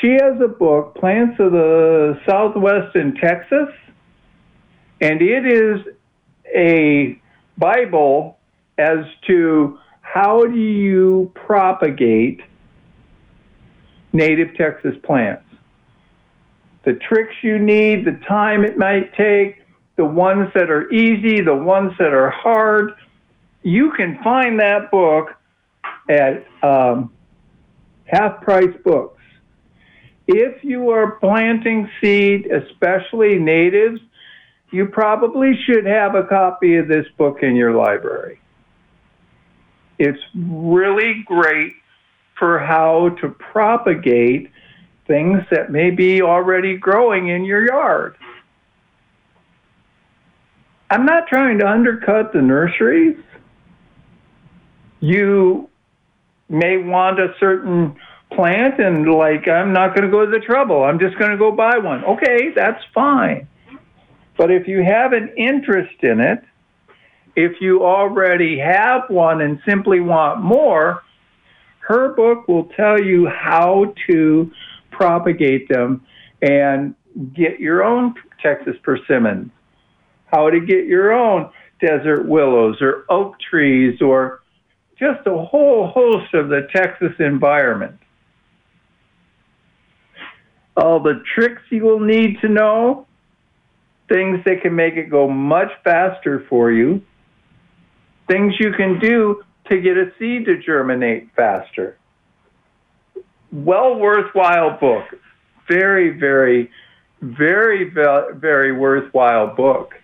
She 0.01 0.12
has 0.12 0.39
a 0.42 0.48
book, 0.48 0.96
Plants 0.96 1.39
of 1.39 1.51
the 1.51 2.20
Southwest 2.27 2.96
in 2.96 3.15
Texas, 3.15 3.70
and 5.01 5.22
it 5.22 5.46
is 5.46 5.82
a 6.54 7.20
Bible 7.58 8.38
as 8.77 9.06
to 9.27 9.80
how 10.01 10.46
do 10.46 10.60
you 10.60 11.32
propagate 11.34 12.42
native 14.12 14.56
Texas 14.56 14.96
plants. 15.04 15.45
The 16.86 16.94
tricks 16.94 17.36
you 17.42 17.60
need, 17.60 18.06
the 18.06 18.20
time 18.27 18.63
it 18.63 18.77
might 18.77 19.13
take, 19.15 19.63
the 19.96 20.06
ones 20.06 20.50
that 20.54 20.70
are 20.70 20.92
easy, 20.92 21.42
the 21.42 21.56
ones 21.56 21.94
that 22.00 22.13
are 22.13 22.30
hard 22.30 22.94
you 23.65 23.92
can 23.98 24.20
find 24.24 24.60
that 24.60 24.92
book 24.92 25.34
at 26.08 26.46
um, 26.62 27.12
half 28.06 28.39
price 28.42 28.75
books. 28.84 29.22
If 30.27 30.63
you 30.63 30.92
are 30.92 31.13
planting 31.13 31.89
seed, 32.00 32.48
especially 32.51 33.39
natives, 33.39 34.00
you 34.72 34.86
probably 34.86 35.60
should 35.65 35.86
have 35.88 36.13
a 36.13 36.24
copy 36.25 36.75
of 36.75 36.88
this 36.88 37.08
book 37.18 37.39
in 37.42 37.56
your 37.56 37.74
library. 37.74 38.39
It's 39.98 40.22
really 40.36 41.24
great 41.25 41.74
for 42.38 42.60
how 42.60 43.18
to 43.22 43.30
propagate 43.30 44.51
things 45.08 45.42
that 45.52 45.72
may 45.72 45.92
be 45.92 46.22
already 46.22 46.78
growing 46.78 47.28
in 47.28 47.46
your 47.46 47.66
yard. 47.66 48.16
I'm 50.90 51.06
not 51.06 51.28
trying 51.28 51.60
to 51.60 51.68
undercut 51.68 52.34
the 52.34 52.42
nurseries. 52.42 53.18
You 55.00 55.70
may 56.50 56.78
want 56.78 57.20
a 57.20 57.34
certain 57.40 57.96
plant 58.32 58.80
and 58.80 59.10
like 59.12 59.48
I'm 59.48 59.74
not 59.74 59.96
going 59.96 60.04
to 60.04 60.12
go 60.12 60.26
to 60.26 60.32
the 60.32 60.46
trouble. 60.46 60.84
I'm 60.84 61.00
just 61.00 61.18
going 61.18 61.32
to 61.32 61.38
go 61.38 61.52
buy 61.52 61.78
one. 61.78 62.04
Okay, 62.04 62.52
that's 62.56 62.84
fine. 62.94 63.48
But 64.38 64.52
if 64.52 64.68
you 64.68 64.84
have 64.84 65.14
an 65.14 65.34
interest 65.38 66.04
in 66.04 66.20
it, 66.20 66.44
if 67.36 67.62
you 67.62 67.84
already 67.84 68.60
have 68.60 69.10
one 69.10 69.42
and 69.42 69.60
simply 69.68 70.00
want 70.00 70.42
more, 70.42 71.04
her 71.80 72.14
book 72.14 72.48
will 72.48 72.66
tell 72.76 73.00
you 73.00 73.28
how 73.28 73.94
to 74.08 74.52
propagate 74.96 75.68
them 75.70 76.06
and 76.42 76.96
get 77.34 77.60
your 77.60 77.84
own 77.84 78.14
Texas 78.42 78.75
persimmons, 78.84 79.52
how 80.28 80.50
to 80.50 80.60
get 80.60 80.86
your 80.86 81.14
own 81.14 81.50
desert 81.80 82.28
willows 82.28 82.82
or 82.82 83.06
oak 83.10 83.36
trees 83.40 84.02
or 84.02 84.42
just 84.98 85.25
a 85.28 85.38
whole 85.38 85.88
host 85.88 86.34
of 86.34 86.50
the 86.50 86.68
Texas 86.74 87.14
environment. 87.20 88.00
All 90.78 91.02
the 91.02 91.22
tricks 91.34 91.62
you 91.70 91.84
will 91.84 92.00
need 92.00 92.40
to 92.42 92.50
know, 92.50 93.08
things 94.10 94.40
that 94.46 94.62
can 94.62 94.75
make 94.75 94.96
it 94.96 95.10
go 95.10 95.28
much 95.28 95.72
faster 95.84 96.46
for 96.50 96.72
you, 96.72 97.02
things 98.28 98.54
you 98.60 98.72
can 98.74 99.00
do 99.00 99.44
to 99.70 99.82
get 99.82 99.98
a 99.98 100.12
seed 100.20 100.46
to 100.46 100.62
germinate 100.62 101.30
faster. 101.36 101.98
Well 103.56 103.96
worthwhile 103.96 104.78
book. 104.78 105.06
Very, 105.70 106.20
very, 106.20 106.70
very, 107.22 107.90
very 107.90 108.72
worthwhile 108.74 109.56
book. 109.56 109.96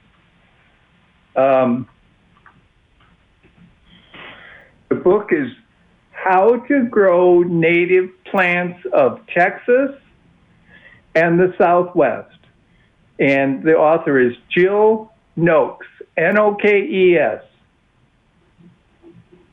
Um, 1.36 1.88
the 4.88 4.96
book 4.96 5.32
is 5.34 5.52
How 6.12 6.60
to 6.68 6.86
Grow 6.86 7.44
Native 7.44 8.10
Plants 8.24 8.80
of 8.94 9.20
Texas 9.28 9.92
and 11.14 11.38
the 11.38 11.54
Southwest. 11.58 12.30
And 13.20 13.64
the 13.64 13.74
author 13.74 14.18
is 14.18 14.34
Jill 14.50 15.12
Nokes, 15.38 15.88
N 16.16 16.38
O 16.40 16.56
K 16.56 16.84
E 16.84 17.18
S 17.18 17.44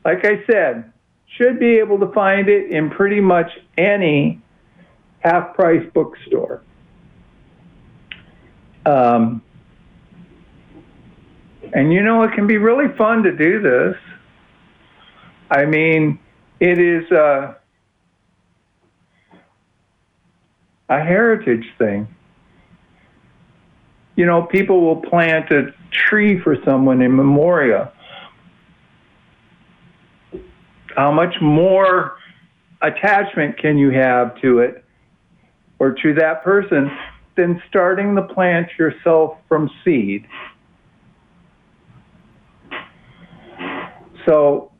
like 0.05 0.25
I 0.25 0.43
said, 0.51 0.91
should 1.37 1.59
be 1.59 1.77
able 1.77 1.99
to 1.99 2.07
find 2.11 2.49
it 2.49 2.71
in 2.71 2.89
pretty 2.89 3.21
much 3.21 3.51
any 3.77 4.41
half 5.19 5.53
price 5.53 5.85
bookstore. 5.93 6.61
Um, 8.85 9.41
and 11.73 11.93
you 11.93 12.01
know, 12.01 12.23
it 12.23 12.33
can 12.33 12.47
be 12.47 12.57
really 12.57 12.93
fun 12.95 13.23
to 13.23 13.31
do 13.31 13.61
this. 13.61 13.95
I 15.51 15.65
mean, 15.65 16.19
it 16.59 16.79
is 16.79 17.09
a, 17.11 17.57
a 20.89 20.99
heritage 20.99 21.65
thing. 21.77 22.07
You 24.15 24.25
know, 24.25 24.43
people 24.43 24.81
will 24.81 24.97
plant 24.97 25.51
a 25.51 25.73
tree 25.91 26.39
for 26.39 26.57
someone 26.65 27.01
in 27.01 27.15
memoriam 27.15 27.87
how 30.95 31.11
much 31.11 31.35
more 31.41 32.17
attachment 32.81 33.57
can 33.57 33.77
you 33.77 33.91
have 33.91 34.39
to 34.41 34.59
it 34.59 34.83
or 35.79 35.91
to 35.91 36.13
that 36.15 36.43
person 36.43 36.91
than 37.35 37.61
starting 37.69 38.15
the 38.15 38.21
plant 38.21 38.69
yourself 38.77 39.37
from 39.47 39.69
seed? 39.83 40.27
So 44.25 44.71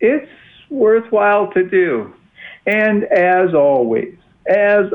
it's 0.00 0.30
worthwhile 0.70 1.52
to 1.52 1.68
do. 1.68 2.12
And 2.66 3.04
as 3.04 3.54
always, 3.54 4.16
as 4.46 4.86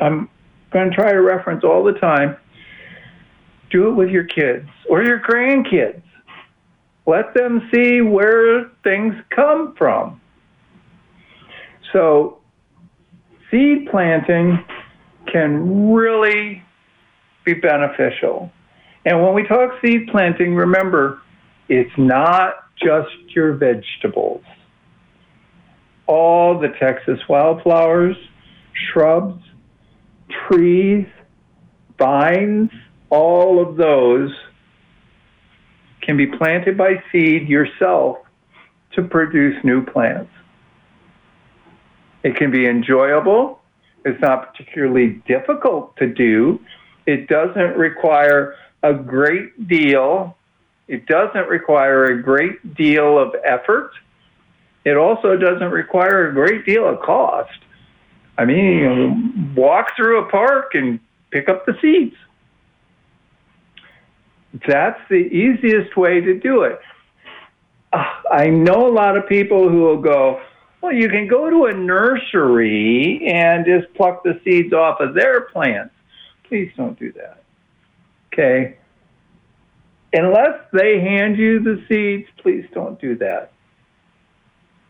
I'm 0.00 0.28
going 0.70 0.90
to 0.90 0.94
try 0.94 1.12
to 1.12 1.20
reference 1.20 1.64
all 1.64 1.82
the 1.84 1.94
time, 1.94 2.36
do 3.70 3.88
it 3.88 3.92
with 3.94 4.10
your 4.10 4.24
kids 4.24 4.68
or 4.88 5.02
your 5.02 5.18
grandkids. 5.18 6.02
Let 7.06 7.34
them 7.34 7.68
see 7.72 8.00
where 8.00 8.70
things 8.82 9.14
come 9.34 9.74
from. 9.76 10.20
So, 11.92 12.38
seed 13.50 13.88
planting 13.90 14.64
can 15.30 15.92
really 15.92 16.62
be 17.44 17.54
beneficial. 17.54 18.50
And 19.04 19.22
when 19.22 19.34
we 19.34 19.46
talk 19.46 19.72
seed 19.84 20.08
planting, 20.10 20.54
remember, 20.54 21.20
it's 21.68 21.92
not 21.98 22.54
just 22.82 23.10
your 23.34 23.52
vegetables. 23.52 24.42
All 26.06 26.58
the 26.58 26.68
Texas 26.80 27.18
wildflowers, 27.28 28.16
shrubs, 28.92 29.42
trees, 30.48 31.06
vines, 31.98 32.70
all 33.10 33.66
of 33.66 33.76
those 33.76 34.30
can 36.04 36.16
be 36.16 36.26
planted 36.26 36.76
by 36.76 37.02
seed 37.10 37.48
yourself 37.48 38.18
to 38.92 39.02
produce 39.02 39.62
new 39.64 39.84
plants. 39.84 40.30
It 42.22 42.36
can 42.36 42.50
be 42.50 42.66
enjoyable. 42.66 43.60
It's 44.04 44.20
not 44.20 44.52
particularly 44.52 45.22
difficult 45.26 45.96
to 45.96 46.06
do. 46.06 46.60
It 47.06 47.28
doesn't 47.28 47.76
require 47.76 48.54
a 48.82 48.94
great 48.94 49.68
deal. 49.68 50.36
It 50.88 51.06
doesn't 51.06 51.48
require 51.48 52.04
a 52.04 52.22
great 52.22 52.74
deal 52.74 53.18
of 53.18 53.34
effort. 53.44 53.90
It 54.84 54.96
also 54.96 55.36
doesn't 55.36 55.70
require 55.70 56.28
a 56.28 56.32
great 56.32 56.66
deal 56.66 56.88
of 56.88 57.00
cost. 57.00 57.58
I 58.36 58.44
mean, 58.44 58.78
you 58.78 58.94
know, 58.94 59.52
walk 59.56 59.96
through 59.96 60.26
a 60.26 60.30
park 60.30 60.74
and 60.74 61.00
pick 61.30 61.48
up 61.48 61.64
the 61.66 61.74
seeds. 61.80 62.16
That's 64.66 65.00
the 65.08 65.16
easiest 65.16 65.96
way 65.96 66.20
to 66.20 66.38
do 66.38 66.62
it. 66.62 66.78
Uh, 67.92 68.04
I 68.30 68.46
know 68.50 68.86
a 68.86 68.92
lot 68.92 69.16
of 69.16 69.28
people 69.28 69.68
who 69.68 69.80
will 69.80 70.00
go, 70.00 70.40
well, 70.80 70.92
you 70.92 71.08
can 71.08 71.26
go 71.26 71.50
to 71.50 71.64
a 71.64 71.72
nursery 71.72 73.26
and 73.26 73.64
just 73.66 73.92
pluck 73.94 74.22
the 74.22 74.40
seeds 74.44 74.72
off 74.72 75.00
of 75.00 75.14
their 75.14 75.42
plants. 75.42 75.94
Please 76.44 76.70
don't 76.76 76.98
do 76.98 77.12
that. 77.12 77.42
Okay? 78.32 78.76
Unless 80.12 80.60
they 80.72 81.00
hand 81.00 81.36
you 81.36 81.58
the 81.58 81.82
seeds, 81.88 82.28
please 82.40 82.64
don't 82.72 83.00
do 83.00 83.16
that. 83.16 83.52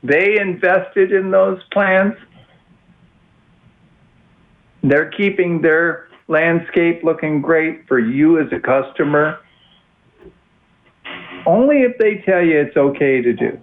They 0.03 0.39
invested 0.39 1.13
in 1.13 1.31
those 1.31 1.63
plants. 1.73 2.19
They're 4.83 5.11
keeping 5.11 5.63
their 5.63 6.09
landscape 6.29 7.03
looking 7.03 7.41
great 7.41 7.89
for 7.89 7.99
you 7.99 8.39
as 8.39 8.53
a 8.53 8.61
customer 8.61 9.39
only 11.47 11.83
if 11.83 11.99
they 11.99 12.23
tell 12.27 12.43
you 12.43 12.61
it's 12.61 12.77
okay 12.77 13.21
to 13.23 13.33
do. 13.33 13.59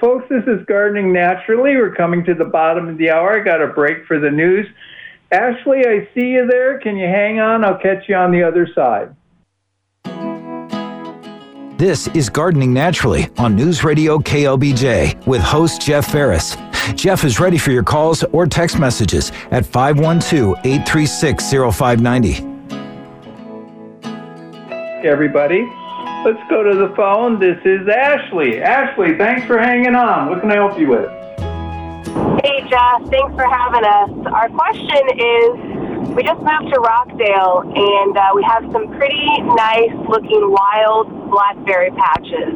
Folks, 0.00 0.26
this 0.28 0.44
is 0.46 0.64
Gardening 0.66 1.12
Naturally. 1.12 1.76
We're 1.76 1.94
coming 1.94 2.24
to 2.24 2.34
the 2.34 2.44
bottom 2.44 2.88
of 2.88 2.98
the 2.98 3.10
hour. 3.10 3.40
I 3.40 3.44
got 3.44 3.62
a 3.62 3.68
break 3.68 4.04
for 4.06 4.18
the 4.18 4.30
news. 4.30 4.66
Ashley, 5.32 5.86
I 5.86 6.08
see 6.14 6.28
you 6.28 6.46
there. 6.46 6.78
Can 6.78 6.96
you 6.96 7.06
hang 7.06 7.40
on? 7.40 7.64
I'll 7.64 7.78
catch 7.78 8.08
you 8.08 8.14
on 8.14 8.30
the 8.30 8.42
other 8.42 8.68
side. 8.74 9.14
This 11.78 12.08
is 12.08 12.28
Gardening 12.28 12.72
Naturally 12.72 13.28
on 13.36 13.54
News 13.54 13.84
Radio 13.84 14.18
KLBJ 14.18 15.26
with 15.26 15.42
host 15.42 15.82
Jeff 15.82 16.10
Ferris. 16.10 16.56
Jeff 16.94 17.24
is 17.24 17.40
ready 17.40 17.58
for 17.58 17.70
your 17.70 17.82
calls 17.82 18.22
or 18.24 18.46
text 18.46 18.78
messages 18.78 19.30
at 19.50 19.66
512 19.66 20.56
836 20.64 21.50
0590 21.50 22.55
everybody. 25.06 25.62
Let's 26.24 26.42
go 26.50 26.62
to 26.62 26.74
the 26.74 26.92
phone. 26.96 27.38
This 27.38 27.58
is 27.64 27.86
Ashley. 27.88 28.60
Ashley, 28.60 29.16
thanks 29.16 29.46
for 29.46 29.58
hanging 29.58 29.94
on. 29.94 30.28
What 30.28 30.40
can 30.40 30.50
I 30.50 30.56
help 30.56 30.78
you 30.78 30.88
with? 30.88 31.10
Hey, 32.42 32.66
Jeff. 32.68 33.02
Thanks 33.10 33.34
for 33.34 33.46
having 33.46 33.84
us. 33.86 34.10
Our 34.34 34.48
question 34.50 35.06
is 35.14 35.50
we 36.14 36.22
just 36.22 36.42
moved 36.42 36.72
to 36.74 36.80
Rockdale, 36.80 37.62
and 37.62 38.16
uh, 38.16 38.30
we 38.34 38.42
have 38.42 38.64
some 38.72 38.88
pretty 38.96 39.26
nice 39.54 39.94
looking 40.08 40.50
wild 40.50 41.30
blackberry 41.30 41.90
patches. 41.92 42.54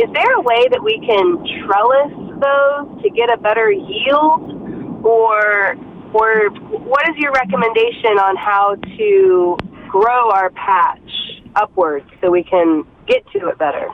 Is 0.00 0.08
there 0.14 0.32
a 0.36 0.40
way 0.40 0.68
that 0.70 0.80
we 0.82 0.96
can 1.04 1.44
trellis 1.64 2.12
those 2.40 3.02
to 3.02 3.10
get 3.10 3.32
a 3.32 3.36
better 3.36 3.70
yield, 3.70 5.04
or 5.04 5.76
or 6.14 6.50
what 6.88 7.08
is 7.08 7.16
your 7.16 7.32
recommendation 7.32 8.16
on 8.16 8.36
how 8.36 8.76
to 8.96 9.56
grow 9.88 10.30
our 10.30 10.50
patch 10.50 11.21
upwards 11.56 12.06
so 12.20 12.30
we 12.30 12.44
can 12.44 12.84
get 13.06 13.26
to 13.32 13.48
it 13.48 13.58
better? 13.58 13.88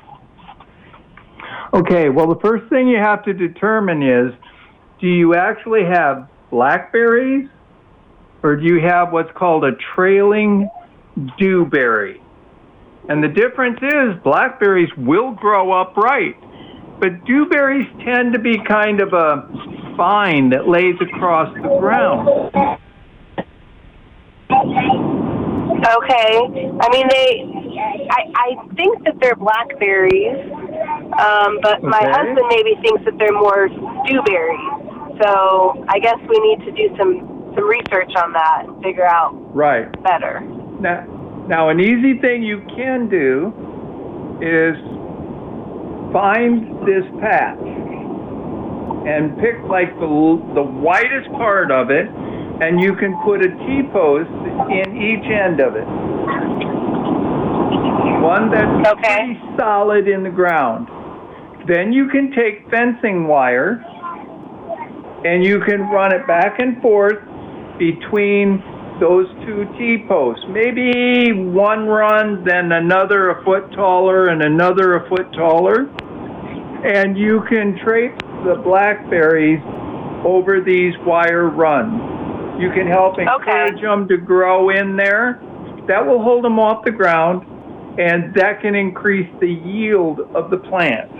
Okay, 1.73 2.09
well, 2.09 2.27
the 2.27 2.41
first 2.41 2.69
thing 2.71 2.89
you 2.89 2.99
have 2.99 3.25
to 3.25 3.33
determine 3.33 4.03
is 4.03 4.33
do 5.01 5.07
you 5.07 5.35
actually 5.35 5.85
have 5.85 6.29
blackberries 6.51 7.49
or 8.43 8.57
do 8.57 8.65
you 8.65 8.81
have 8.81 9.13
what's 9.13 9.31
called 9.37 9.65
a 9.65 9.73
trailing 9.95 10.69
dewberry? 11.39 12.21
And 13.09 13.23
the 13.23 13.29
difference 13.29 13.79
is 13.83 14.23
blackberries 14.23 14.91
will 14.97 15.33
grow 15.33 15.73
upright, 15.73 16.37
but 17.01 17.25
dewberries 17.25 17.87
tend 18.05 18.33
to 18.35 18.39
be 18.39 18.59
kind 18.67 19.01
of 19.01 19.13
a 19.13 19.49
spine 19.95 20.51
that 20.51 20.69
lays 20.69 20.97
across 21.01 21.55
the 21.55 21.63
ground. 21.63 22.79
Okay. 25.79 26.35
I 26.81 26.89
mean, 26.91 27.07
they. 27.09 27.45
I 28.11 28.21
I 28.35 28.75
think 28.75 29.05
that 29.05 29.19
they're 29.21 29.37
blackberries, 29.37 30.39
um, 31.19 31.59
but 31.63 31.83
my 31.83 31.99
Okay. 32.01 32.11
husband 32.11 32.47
maybe 32.51 32.75
thinks 32.83 33.05
that 33.05 33.19
they're 33.19 33.33
more 33.33 33.69
dewberries. 34.09 35.23
So 35.23 35.85
I 35.89 35.99
guess 35.99 36.19
we 36.29 36.39
need 36.41 36.65
to 36.65 36.73
do 36.73 36.97
some 36.97 37.53
some 37.55 37.69
research 37.69 38.13
on 38.17 38.33
that 38.33 38.65
and 38.67 38.83
figure 38.83 39.07
out 39.07 39.35
Right. 39.55 39.91
better. 40.03 40.41
Now, 40.81 41.05
now, 41.49 41.69
an 41.71 41.81
easy 41.81 42.19
thing 42.19 42.43
you 42.43 42.61
can 42.77 43.09
do 43.09 43.53
is 44.41 44.77
find 46.13 46.87
this 46.87 47.05
patch 47.21 47.59
and 49.07 49.39
pick 49.39 49.57
like 49.69 49.93
the 49.99 50.43
the 50.55 50.63
widest 50.63 51.31
part 51.33 51.71
of 51.71 51.91
it, 51.91 52.09
and 52.61 52.81
you 52.81 52.95
can 52.95 53.17
put 53.25 53.45
a 53.45 53.49
T-post 53.49 54.31
in 54.71 54.97
each 54.97 55.25
end 55.31 55.61
of 55.61 55.77
it. 55.77 55.87
One 58.21 58.51
that's 58.51 58.89
Okay. 58.89 59.37
pretty 59.37 59.41
solid 59.57 60.09
in 60.09 60.23
the 60.23 60.31
ground. 60.31 60.89
Then 61.67 61.93
you 61.93 62.09
can 62.09 62.33
take 62.33 62.69
fencing 62.71 63.27
wire 63.29 63.85
and 65.25 65.45
you 65.45 65.61
can 65.61 65.89
run 65.91 66.13
it 66.13 66.27
back 66.27 66.59
and 66.59 66.81
forth 66.83 67.19
between 67.79 68.63
those 68.99 69.29
two 69.47 69.67
T-posts. 69.79 70.45
Maybe 70.49 71.33
one 71.33 71.87
run, 71.87 72.43
then 72.45 72.73
another 72.73 73.31
a 73.31 73.45
foot 73.45 73.71
taller 73.73 74.27
and 74.27 74.43
another 74.43 74.97
a 74.97 75.09
foot 75.09 75.33
taller. 75.33 75.89
And 76.85 77.17
you 77.17 77.43
can 77.49 77.79
trace 77.85 78.17
the 78.45 78.57
blackberries 78.57 79.61
over 80.25 80.61
these 80.61 80.95
wire 81.07 81.49
runs. 81.49 82.18
You 82.59 82.71
can 82.73 82.87
help 82.87 83.19
encourage 83.19 83.81
them 83.81 84.09
to 84.09 84.17
grow 84.17 84.71
in 84.71 84.97
there. 84.97 85.41
That 85.87 86.05
will 86.05 86.23
hold 86.23 86.45
them 86.45 86.59
off 86.59 86.85
the 86.85 86.91
ground 86.91 87.47
and 87.99 88.35
that 88.35 88.61
can 88.63 88.75
increase 88.75 89.29
the 89.41 89.51
yield 89.51 90.21
of 90.35 90.51
the 90.51 90.59
plant. 90.59 91.11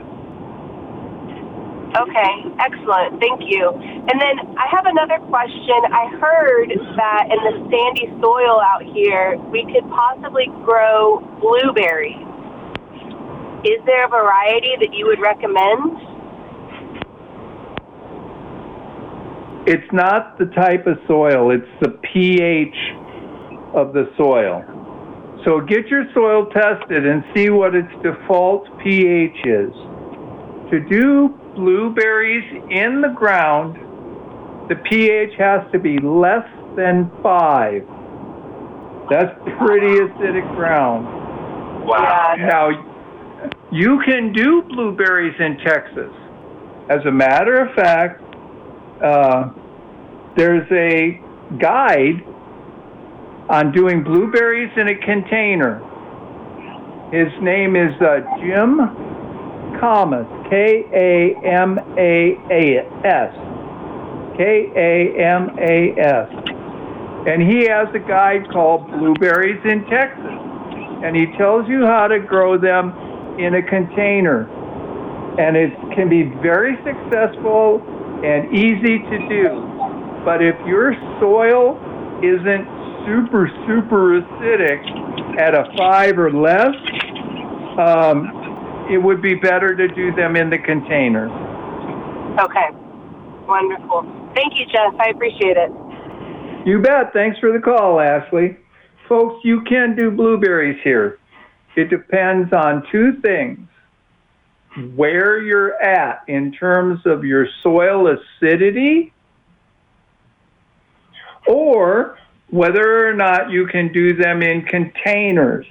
Okay, 1.97 2.33
excellent. 2.61 3.19
Thank 3.19 3.43
you. 3.49 3.71
And 3.75 4.21
then 4.21 4.37
I 4.55 4.67
have 4.71 4.87
another 4.87 5.19
question. 5.27 5.79
I 5.91 6.07
heard 6.21 6.71
that 6.95 7.27
in 7.31 7.41
the 7.43 7.55
sandy 7.67 8.07
soil 8.23 8.61
out 8.61 8.83
here, 8.95 9.39
we 9.51 9.65
could 9.67 9.89
possibly 9.91 10.47
grow 10.63 11.19
blueberries. 11.41 12.23
Is 13.65 13.83
there 13.87 14.07
a 14.07 14.09
variety 14.09 14.77
that 14.79 14.95
you 14.95 15.07
would 15.07 15.19
recommend? 15.19 16.18
It's 19.71 19.93
not 19.93 20.39
the 20.39 20.47
type 20.47 20.87
of 20.87 20.97
soil, 21.07 21.51
it's 21.51 21.69
the 21.83 21.91
pH 22.11 22.75
of 23.75 23.93
the 23.93 24.11
soil. 24.17 24.65
So 25.45 25.61
get 25.61 25.89
your 25.89 26.05
soil 26.15 26.47
tested 26.47 27.07
and 27.07 27.23
see 27.37 27.51
what 27.51 27.75
its 27.75 27.93
default 28.03 28.67
pH 28.83 29.37
is. 29.45 29.73
To 30.71 30.81
do 30.89 31.39
blueberries 31.55 32.51
in 32.71 33.03
the 33.03 33.13
ground, 33.15 33.77
the 34.71 34.77
pH 34.89 35.35
has 35.37 35.71
to 35.73 35.79
be 35.79 35.99
less 35.99 36.49
than 36.75 37.11
5. 37.23 37.83
That's 39.11 39.35
pretty 39.59 40.01
acidic 40.01 40.49
ground. 40.57 41.05
Wow. 41.87 42.37
Now, 42.39 42.71
you 43.71 44.01
can 44.07 44.33
do 44.33 44.63
blueberries 44.63 45.39
in 45.39 45.59
Texas. 45.59 46.11
As 46.89 47.05
a 47.07 47.13
matter 47.13 47.61
of 47.67 47.75
fact, 47.75 48.23
uh, 49.03 49.51
there's 50.37 50.71
a 50.71 51.21
guide 51.59 52.25
on 53.49 53.73
doing 53.73 54.03
blueberries 54.03 54.71
in 54.77 54.89
a 54.89 54.95
container. 54.95 55.81
His 57.13 57.33
name 57.41 57.75
is 57.75 57.95
uh, 58.03 58.21
Jim 58.41 58.77
Kamas, 59.81 60.27
K 60.51 60.85
A 60.93 61.35
M 61.47 61.79
A 61.97 62.37
S. 63.05 63.35
K 64.37 64.71
A 64.77 65.25
M 65.25 65.57
A 65.59 65.95
S. 65.99 66.29
And 67.27 67.43
he 67.43 67.67
has 67.67 67.89
a 67.95 67.99
guide 67.99 68.49
called 68.51 68.87
Blueberries 68.91 69.61
in 69.65 69.85
Texas. 69.87 70.25
And 71.03 71.17
he 71.17 71.27
tells 71.37 71.69
you 71.69 71.87
how 71.87 72.07
to 72.09 72.19
grow 72.19 72.59
them 72.59 72.93
in 73.39 73.55
a 73.55 73.63
container. 73.63 74.49
And 75.41 75.57
it 75.57 75.73
can 75.95 76.09
be 76.09 76.25
very 76.43 76.77
successful 76.85 77.83
and 78.25 78.55
easy 78.55 78.99
to 78.99 79.19
do. 79.29 79.49
But 80.25 80.43
if 80.43 80.57
your 80.67 80.95
soil 81.21 81.79
isn't 82.23 82.67
super, 83.07 83.49
super 83.67 84.21
acidic 84.21 85.41
at 85.41 85.55
a 85.55 85.65
five 85.77 86.19
or 86.19 86.33
less, 86.33 86.75
um, 87.79 88.87
it 88.91 88.99
would 88.99 89.23
be 89.23 89.35
better 89.35 89.77
to 89.77 89.89
do 89.89 90.13
them 90.15 90.37
in 90.37 90.51
the 90.51 90.59
container. 90.59 91.29
Okay. 92.41 92.69
Wonderful. 93.47 94.03
Thank 94.35 94.55
you, 94.57 94.67
Jeff. 94.67 94.95
I 95.01 95.11
appreciate 95.11 95.57
it. 95.57 95.71
You 96.67 96.81
bet. 96.83 97.13
Thanks 97.13 97.39
for 97.39 97.53
the 97.53 97.61
call, 97.61 98.01
Ashley. 98.01 98.57
Folks, 99.09 99.41
you 99.45 99.63
can 99.63 99.97
do 99.97 100.11
blueberries 100.11 100.79
here. 100.85 101.19
It 101.77 101.89
depends 101.89 102.53
on 102.53 102.83
two 102.93 103.13
things 103.23 103.61
where 104.95 105.41
you're 105.41 105.81
at 105.83 106.23
in 106.29 106.53
terms 106.53 107.01
of 107.05 107.25
your 107.25 107.47
soil 107.63 108.09
acidity 108.09 109.13
or 111.47 112.19
whether 112.51 113.09
or 113.09 113.15
not 113.15 113.51
you 113.51 113.67
can 113.67 113.93
do 113.93 114.15
them 114.15 114.43
in 114.43 114.63
containers. 114.63 115.67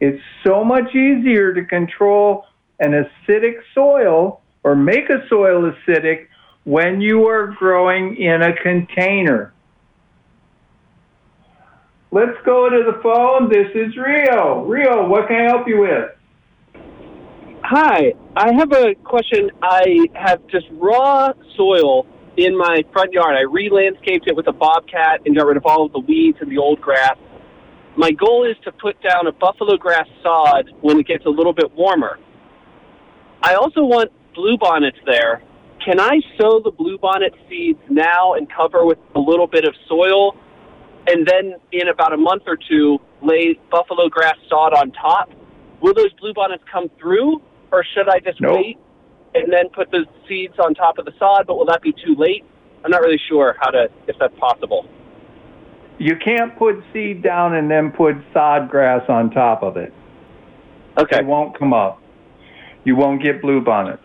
It's 0.00 0.22
so 0.44 0.64
much 0.64 0.94
easier 0.94 1.54
to 1.54 1.64
control 1.64 2.46
an 2.80 2.92
acidic 2.92 3.60
soil 3.74 4.40
or 4.62 4.74
make 4.74 5.08
a 5.10 5.26
soil 5.28 5.72
acidic 5.72 6.26
when 6.64 7.00
you 7.00 7.26
are 7.28 7.48
growing 7.48 8.16
in 8.16 8.42
a 8.42 8.54
container. 8.56 9.52
Let's 12.10 12.38
go 12.44 12.68
to 12.68 12.84
the 12.84 13.00
phone. 13.02 13.48
This 13.48 13.68
is 13.74 13.96
Rio. 13.96 14.64
Rio, 14.64 15.08
what 15.08 15.28
can 15.28 15.36
I 15.36 15.42
help 15.44 15.66
you 15.66 15.80
with? 15.80 16.13
Hi, 17.66 18.12
I 18.36 18.52
have 18.52 18.72
a 18.72 18.94
question. 19.04 19.50
I 19.62 19.96
have 20.12 20.46
just 20.48 20.66
raw 20.72 21.32
soil 21.56 22.06
in 22.36 22.54
my 22.54 22.84
front 22.92 23.14
yard. 23.14 23.34
I 23.34 23.50
re-landscaped 23.50 24.28
it 24.28 24.36
with 24.36 24.48
a 24.48 24.52
bobcat 24.52 25.22
and 25.24 25.34
got 25.34 25.46
rid 25.46 25.56
of 25.56 25.64
all 25.64 25.86
of 25.86 25.92
the 25.92 26.00
weeds 26.00 26.36
and 26.42 26.50
the 26.52 26.58
old 26.58 26.78
grass. 26.82 27.16
My 27.96 28.10
goal 28.10 28.44
is 28.44 28.54
to 28.64 28.72
put 28.72 29.02
down 29.02 29.28
a 29.28 29.32
buffalo 29.32 29.78
grass 29.78 30.06
sod 30.22 30.72
when 30.82 30.98
it 30.98 31.06
gets 31.06 31.24
a 31.24 31.30
little 31.30 31.54
bit 31.54 31.72
warmer. 31.74 32.18
I 33.42 33.54
also 33.54 33.82
want 33.82 34.12
bluebonnets 34.36 35.02
there. 35.06 35.42
Can 35.82 35.98
I 35.98 36.20
sow 36.38 36.60
the 36.62 36.70
bluebonnet 36.70 37.32
seeds 37.48 37.80
now 37.88 38.34
and 38.34 38.46
cover 38.54 38.84
with 38.84 38.98
a 39.14 39.20
little 39.20 39.46
bit 39.46 39.64
of 39.64 39.74
soil, 39.88 40.36
and 41.06 41.26
then 41.26 41.54
in 41.72 41.88
about 41.88 42.12
a 42.12 42.18
month 42.18 42.42
or 42.46 42.58
two 42.68 42.98
lay 43.22 43.58
buffalo 43.70 44.10
grass 44.10 44.36
sod 44.50 44.74
on 44.74 44.92
top? 44.92 45.30
Will 45.80 45.94
those 45.94 46.12
bluebonnets 46.22 46.62
come 46.70 46.90
through, 47.00 47.40
or 47.74 47.84
should 47.94 48.08
I 48.08 48.20
just 48.20 48.40
Nope. 48.40 48.56
wait 48.56 48.78
and 49.34 49.52
then 49.52 49.68
put 49.70 49.90
the 49.90 50.06
seeds 50.28 50.54
on 50.58 50.74
top 50.74 50.98
of 50.98 51.04
the 51.04 51.12
sod? 51.18 51.46
But 51.46 51.56
will 51.56 51.66
that 51.66 51.82
be 51.82 51.92
too 51.92 52.14
late? 52.16 52.44
I'm 52.84 52.90
not 52.90 53.00
really 53.00 53.20
sure 53.28 53.56
how 53.60 53.70
to 53.70 53.88
if 54.06 54.16
that's 54.18 54.38
possible. 54.38 54.86
You 55.98 56.16
can't 56.16 56.56
put 56.58 56.82
seed 56.92 57.22
down 57.22 57.54
and 57.54 57.70
then 57.70 57.92
put 57.92 58.16
sod 58.32 58.70
grass 58.70 59.02
on 59.08 59.30
top 59.30 59.62
of 59.62 59.76
it. 59.76 59.92
Okay. 60.98 61.18
It 61.18 61.26
won't 61.26 61.58
come 61.58 61.72
up. 61.72 62.00
You 62.84 62.96
won't 62.96 63.22
get 63.22 63.42
bluebonnets. 63.42 63.98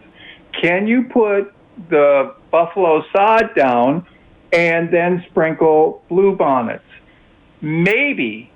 Can 0.61 0.87
you 0.87 1.03
put 1.03 1.53
the 1.89 2.35
buffalo 2.51 3.03
sod 3.15 3.55
down 3.55 4.05
and 4.51 4.91
then 4.91 5.23
sprinkle 5.29 6.03
bluebonnets? 6.09 6.81
maybe, 7.61 8.51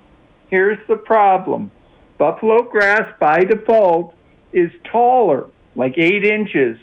here's 0.48 0.78
the 0.88 0.96
problem 0.96 1.70
buffalo 2.16 2.62
grass 2.62 3.12
by 3.18 3.40
default 3.40 4.13
is 4.54 4.70
taller, 4.90 5.48
like 5.74 5.98
eight 5.98 6.24
inches. 6.24 6.78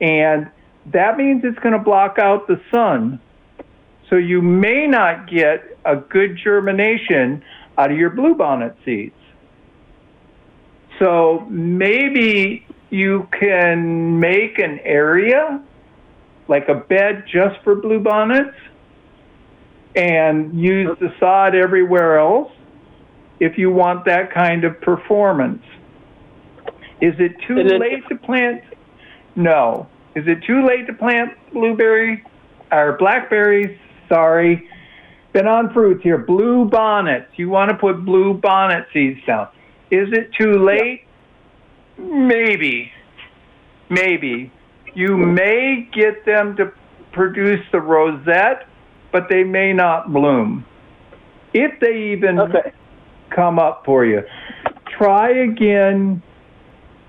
And 0.00 0.50
that 0.92 1.16
means 1.16 1.42
it's 1.44 1.58
going 1.60 1.72
to 1.72 1.78
block 1.78 2.18
out 2.18 2.46
the 2.46 2.60
sun. 2.70 3.20
So 4.10 4.16
you 4.16 4.42
may 4.42 4.86
not 4.86 5.28
get 5.28 5.78
a 5.84 5.96
good 5.96 6.38
germination 6.42 7.42
out 7.78 7.90
of 7.90 7.96
your 7.96 8.10
bluebonnet 8.10 8.76
seeds. 8.84 9.14
So 10.98 11.46
maybe 11.48 12.66
you 12.90 13.26
can 13.32 14.20
make 14.20 14.58
an 14.58 14.78
area, 14.84 15.62
like 16.46 16.68
a 16.68 16.74
bed 16.74 17.24
just 17.26 17.60
for 17.64 17.74
bluebonnets, 17.74 18.54
and 19.96 20.60
use 20.60 20.96
the 21.00 21.12
sod 21.18 21.54
everywhere 21.54 22.18
else 22.18 22.52
if 23.40 23.58
you 23.58 23.70
want 23.70 24.04
that 24.04 24.32
kind 24.32 24.64
of 24.64 24.80
performance. 24.80 25.62
Is 27.04 27.14
it 27.18 27.38
too 27.46 27.56
then- 27.56 27.80
late 27.80 28.08
to 28.08 28.16
plant? 28.16 28.62
No. 29.36 29.86
Is 30.14 30.26
it 30.26 30.42
too 30.44 30.64
late 30.64 30.86
to 30.86 30.94
plant 30.94 31.32
blueberry 31.52 32.24
or 32.72 32.96
blackberries? 32.98 33.76
Sorry. 34.08 34.66
Been 35.34 35.46
on 35.46 35.70
fruits 35.74 36.02
here. 36.02 36.16
Blue 36.16 36.64
bonnets. 36.64 37.26
You 37.36 37.50
want 37.50 37.70
to 37.70 37.76
put 37.76 38.04
blue 38.06 38.32
bonnet 38.34 38.86
seeds 38.92 39.20
down. 39.26 39.48
Is 39.90 40.08
it 40.12 40.32
too 40.32 40.64
late? 40.64 41.02
Maybe. 41.98 42.90
Maybe. 43.90 44.50
You 44.94 45.16
may 45.16 45.88
get 45.92 46.24
them 46.24 46.56
to 46.56 46.72
produce 47.12 47.60
the 47.70 47.80
rosette, 47.80 48.66
but 49.12 49.28
they 49.28 49.44
may 49.44 49.72
not 49.74 50.10
bloom. 50.12 50.64
If 51.52 51.80
they 51.80 52.12
even 52.12 52.40
Okay. 52.40 52.72
come 53.30 53.58
up 53.58 53.84
for 53.84 54.04
you, 54.06 54.22
try 54.96 55.30
again 55.30 56.22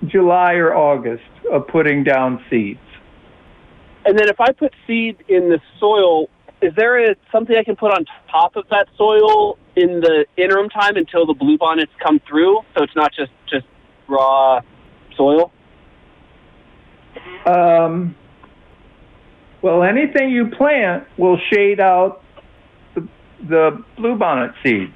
July 0.08 0.54
or 0.54 0.76
August 0.76 1.24
of 1.52 1.68
putting 1.68 2.04
down 2.04 2.44
seeds. 2.50 2.80
And 4.06 4.18
then 4.18 4.30
if 4.30 4.40
I 4.40 4.52
put 4.52 4.74
seed 4.86 5.24
in 5.28 5.50
the 5.50 5.60
soil, 5.80 6.30
is 6.62 6.74
there 6.76 7.12
a, 7.12 7.16
something 7.32 7.56
I 7.56 7.64
can 7.64 7.76
put 7.76 7.92
on 7.92 8.06
top 8.30 8.56
of 8.56 8.66
that 8.70 8.88
soil 8.98 9.58
in 9.76 10.00
the 10.00 10.26
interim 10.38 10.70
time 10.70 10.96
until 10.96 11.26
the 11.26 11.34
bluebonnets 11.34 11.90
come 12.04 12.20
through, 12.28 12.62
so 12.78 12.84
it's 12.84 12.96
not 12.96 13.12
just 13.14 13.32
just 13.50 13.66
raw 14.08 14.62
soil? 15.16 15.52
Um, 17.46 18.16
well, 19.62 19.84
anything 19.84 20.30
you 20.30 20.50
plant 20.50 21.06
will 21.18 21.40
shade 21.52 21.80
out 21.80 22.24
the, 22.94 23.08
the 23.48 23.84
bluebonnet 23.98 24.54
seeds. 24.64 24.94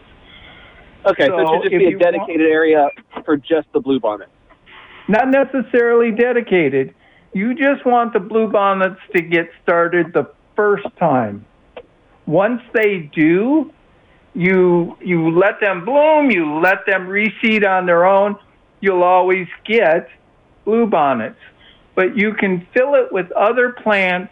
Okay, 1.05 1.27
so, 1.27 1.37
So 1.37 1.41
it 1.41 1.63
should 1.63 1.71
just 1.71 1.79
be 1.79 1.93
a 1.93 1.97
dedicated 1.97 2.47
area 2.47 2.89
for 3.25 3.37
just 3.37 3.71
the 3.73 3.81
bluebonnet. 3.81 4.27
Not 5.09 5.29
necessarily 5.29 6.11
dedicated. 6.11 6.93
You 7.33 7.55
just 7.55 7.83
want 7.83 8.13
the 8.13 8.19
bluebonnets 8.19 8.99
to 9.15 9.23
get 9.23 9.49
started 9.63 10.13
the 10.13 10.31
first 10.55 10.85
time. 10.99 11.47
Once 12.27 12.61
they 12.75 13.09
do, 13.15 13.73
you 14.35 14.95
you 15.01 15.31
let 15.31 15.59
them 15.61 15.83
bloom, 15.83 16.29
you 16.29 16.59
let 16.59 16.85
them 16.85 17.07
reseed 17.07 17.67
on 17.67 17.87
their 17.87 18.05
own, 18.05 18.37
you'll 18.81 19.01
always 19.01 19.47
get 19.65 20.09
bluebonnets. 20.63 21.41
But 21.95 22.15
you 22.15 22.35
can 22.35 22.67
fill 22.71 22.93
it 22.93 23.11
with 23.11 23.31
other 23.31 23.71
plants 23.71 24.31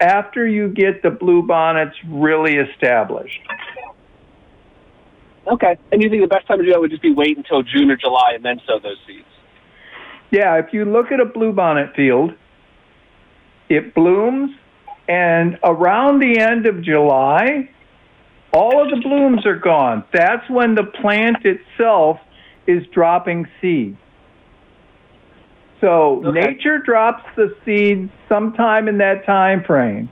after 0.00 0.44
you 0.48 0.68
get 0.68 1.00
the 1.00 1.10
bluebonnets 1.10 1.94
really 2.08 2.56
established. 2.56 3.40
Okay, 5.46 5.78
and 5.92 6.02
you 6.02 6.10
think 6.10 6.22
the 6.22 6.28
best 6.28 6.48
time 6.48 6.58
to 6.58 6.64
do 6.64 6.72
that 6.72 6.80
would 6.80 6.90
just 6.90 7.02
be 7.02 7.12
wait 7.12 7.36
until 7.36 7.62
June 7.62 7.88
or 7.88 7.96
July 7.96 8.32
and 8.34 8.44
then 8.44 8.60
sow 8.66 8.80
those 8.80 8.98
seeds? 9.06 9.24
Yeah, 10.30 10.56
if 10.56 10.72
you 10.72 10.84
look 10.84 11.10
at 11.10 11.20
a 11.20 11.24
bluebonnet 11.24 11.94
field, 11.94 12.34
it 13.68 13.94
blooms, 13.94 14.50
and 15.08 15.58
around 15.64 16.20
the 16.20 16.38
end 16.38 16.66
of 16.66 16.82
July, 16.82 17.70
all 18.52 18.82
of 18.82 18.90
the 18.90 19.00
blooms 19.00 19.46
are 19.46 19.56
gone. 19.56 20.04
That's 20.12 20.48
when 20.50 20.74
the 20.74 20.84
plant 20.84 21.44
itself 21.44 22.18
is 22.66 22.86
dropping 22.88 23.46
seeds. 23.60 23.96
So 25.80 26.22
Okay. 26.26 26.40
nature 26.40 26.78
drops 26.78 27.24
the 27.36 27.54
seeds 27.64 28.10
sometime 28.28 28.88
in 28.88 28.98
that 28.98 29.24
time 29.24 29.62
frame. 29.62 30.08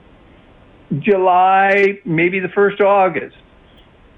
July, 0.99 1.99
maybe 2.05 2.39
the 2.39 2.49
first 2.49 2.79
of 2.79 2.87
August. 2.87 3.35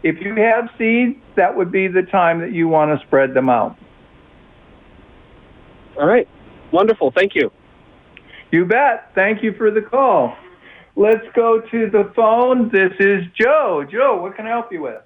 If 0.03 0.21
you 0.21 0.35
have 0.35 0.69
seeds, 0.77 1.17
that 1.35 1.57
would 1.57 1.71
be 1.71 1.87
the 1.87 2.03
time 2.03 2.39
that 2.41 2.51
you 2.51 2.67
want 2.67 2.97
to 2.97 3.05
spread 3.05 3.33
them 3.33 3.49
out. 3.49 3.75
All 5.99 6.07
right, 6.07 6.27
wonderful. 6.71 7.11
Thank 7.11 7.35
you. 7.35 7.51
You 8.51 8.63
bet. 8.65 9.11
Thank 9.15 9.43
you 9.43 9.53
for 9.57 9.69
the 9.69 9.81
call. 9.81 10.33
Let's 10.95 11.25
go 11.35 11.59
to 11.59 11.89
the 11.89 12.11
phone. 12.15 12.69
This 12.69 12.93
is 12.99 13.23
Joe. 13.37 13.85
Joe, 13.91 14.21
what 14.21 14.37
can 14.37 14.45
I 14.45 14.49
help 14.49 14.71
you 14.71 14.81
with? 14.81 15.01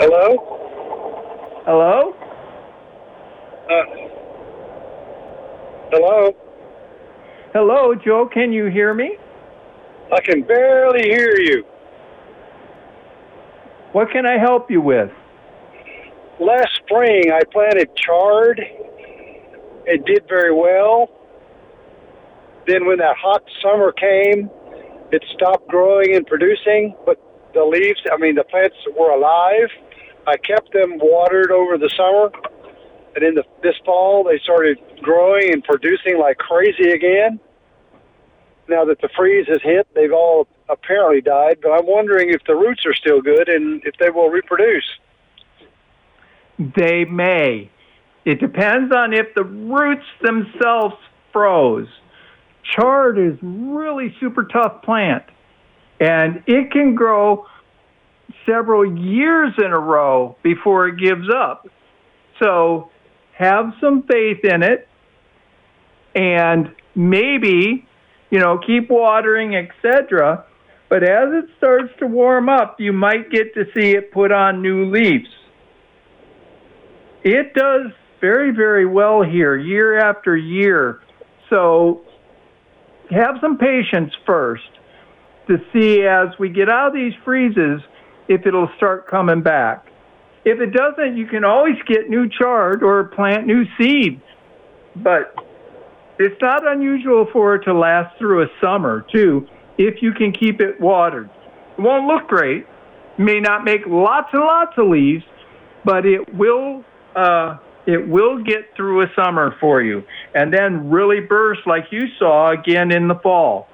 Hello? 0.00 0.60
Hello? 1.66 2.14
Uh, 3.70 3.84
hello? 5.90 6.32
Hello, 7.52 7.94
Joe. 7.94 8.28
Can 8.32 8.50
you 8.50 8.66
hear 8.66 8.94
me? 8.94 9.18
I 10.10 10.20
can 10.22 10.42
barely 10.42 11.08
hear 11.08 11.38
you. 11.38 11.64
What 13.92 14.10
can 14.10 14.24
I 14.24 14.38
help 14.38 14.70
you 14.70 14.80
with? 14.80 15.10
Last 16.40 16.70
spring, 16.84 17.30
I 17.32 17.40
planted 17.52 17.94
chard. 17.96 18.60
It 19.86 20.04
did 20.04 20.26
very 20.28 20.52
well. 20.52 21.08
Then, 22.66 22.86
when 22.86 22.98
that 22.98 23.16
hot 23.16 23.44
summer 23.62 23.92
came, 23.92 24.50
it 25.12 25.22
stopped 25.34 25.68
growing 25.68 26.16
and 26.16 26.26
producing, 26.26 26.96
but 27.06 27.20
the 27.52 27.64
leaves, 27.64 28.00
I 28.10 28.16
mean, 28.16 28.34
the 28.34 28.42
plants 28.42 28.76
were 28.98 29.10
alive. 29.10 29.70
I 30.26 30.36
kept 30.36 30.72
them 30.72 30.98
watered 30.98 31.52
over 31.52 31.78
the 31.78 31.90
summer. 31.96 32.32
And 33.14 33.24
in 33.24 33.34
the, 33.34 33.44
this 33.62 33.76
fall, 33.84 34.24
they 34.24 34.40
started 34.42 34.78
growing 35.02 35.52
and 35.52 35.62
producing 35.62 36.18
like 36.18 36.38
crazy 36.38 36.90
again. 36.90 37.38
Now 38.68 38.84
that 38.86 39.00
the 39.02 39.08
freeze 39.14 39.46
has 39.46 39.62
hit, 39.62 39.86
they've 39.94 40.12
all 40.12 40.48
apparently 40.68 41.20
died, 41.20 41.58
but 41.62 41.70
I'm 41.70 41.86
wondering 41.86 42.30
if 42.30 42.42
the 42.44 42.56
roots 42.56 42.84
are 42.86 42.94
still 42.94 43.20
good 43.20 43.48
and 43.48 43.82
if 43.84 43.94
they 44.00 44.10
will 44.10 44.30
reproduce. 44.30 44.98
They 46.58 47.04
may. 47.04 47.70
It 48.24 48.40
depends 48.40 48.92
on 48.94 49.12
if 49.12 49.34
the 49.34 49.44
roots 49.44 50.06
themselves 50.22 50.94
froze. 51.32 51.88
Chard 52.74 53.18
is 53.18 53.34
really 53.42 54.14
super 54.20 54.44
tough 54.44 54.82
plant, 54.82 55.24
and 56.00 56.42
it 56.46 56.70
can 56.70 56.94
grow 56.94 57.46
several 58.46 58.98
years 58.98 59.52
in 59.58 59.72
a 59.72 59.78
row 59.78 60.36
before 60.42 60.88
it 60.88 60.98
gives 60.98 61.28
up. 61.34 61.68
So 62.42 62.90
have 63.32 63.74
some 63.80 64.04
faith 64.04 64.44
in 64.44 64.62
it, 64.62 64.88
and 66.14 66.74
maybe, 66.94 67.86
you 68.30 68.38
know, 68.38 68.58
keep 68.64 68.88
watering, 68.88 69.54
etc. 69.56 70.44
But 70.88 71.02
as 71.02 71.28
it 71.32 71.46
starts 71.58 71.92
to 71.98 72.06
warm 72.06 72.48
up, 72.48 72.80
you 72.80 72.92
might 72.92 73.30
get 73.30 73.54
to 73.54 73.64
see 73.74 73.90
it 73.90 74.12
put 74.12 74.32
on 74.32 74.62
new 74.62 74.90
leaves. 74.90 75.28
It 77.24 77.54
does 77.54 77.90
very, 78.20 78.50
very 78.50 78.84
well 78.86 79.22
here, 79.22 79.56
year 79.56 79.98
after 79.98 80.36
year. 80.36 81.00
So 81.48 82.02
have 83.10 83.36
some 83.40 83.56
patience 83.56 84.12
first 84.26 84.62
to 85.48 85.56
see 85.72 86.02
as 86.02 86.28
we 86.38 86.50
get 86.50 86.68
out 86.68 86.88
of 86.88 86.94
these 86.94 87.14
freezes 87.24 87.80
if 88.28 88.46
it'll 88.46 88.70
start 88.76 89.08
coming 89.08 89.42
back. 89.42 89.86
If 90.44 90.60
it 90.60 90.72
doesn't, 90.72 91.16
you 91.16 91.26
can 91.26 91.44
always 91.44 91.76
get 91.86 92.10
new 92.10 92.28
chard 92.28 92.82
or 92.82 93.04
plant 93.04 93.46
new 93.46 93.64
seed. 93.78 94.20
But 94.96 95.34
it's 96.18 96.40
not 96.42 96.66
unusual 96.66 97.26
for 97.32 97.54
it 97.54 97.64
to 97.64 97.72
last 97.72 98.18
through 98.18 98.42
a 98.42 98.46
summer, 98.62 99.04
too, 99.12 99.46
if 99.78 100.02
you 100.02 100.12
can 100.12 100.32
keep 100.32 100.60
it 100.60 100.78
watered. 100.78 101.30
It 101.78 101.80
won't 101.80 102.06
look 102.06 102.28
great, 102.28 102.66
may 103.18 103.40
not 103.40 103.64
make 103.64 103.86
lots 103.86 104.28
and 104.32 104.42
lots 104.42 104.72
of 104.76 104.88
leaves, 104.88 105.24
but 105.84 106.04
it 106.04 106.34
will 106.34 106.84
uh, 107.16 107.58
it 107.86 108.08
will 108.08 108.42
get 108.42 108.74
through 108.76 109.02
a 109.02 109.06
summer 109.14 109.56
for 109.60 109.82
you, 109.82 110.02
and 110.34 110.52
then 110.52 110.90
really 110.90 111.20
burst 111.20 111.60
like 111.66 111.84
you 111.90 112.02
saw 112.18 112.50
again 112.52 112.90
in 112.90 113.08
the 113.08 113.16
fall. 113.16 113.68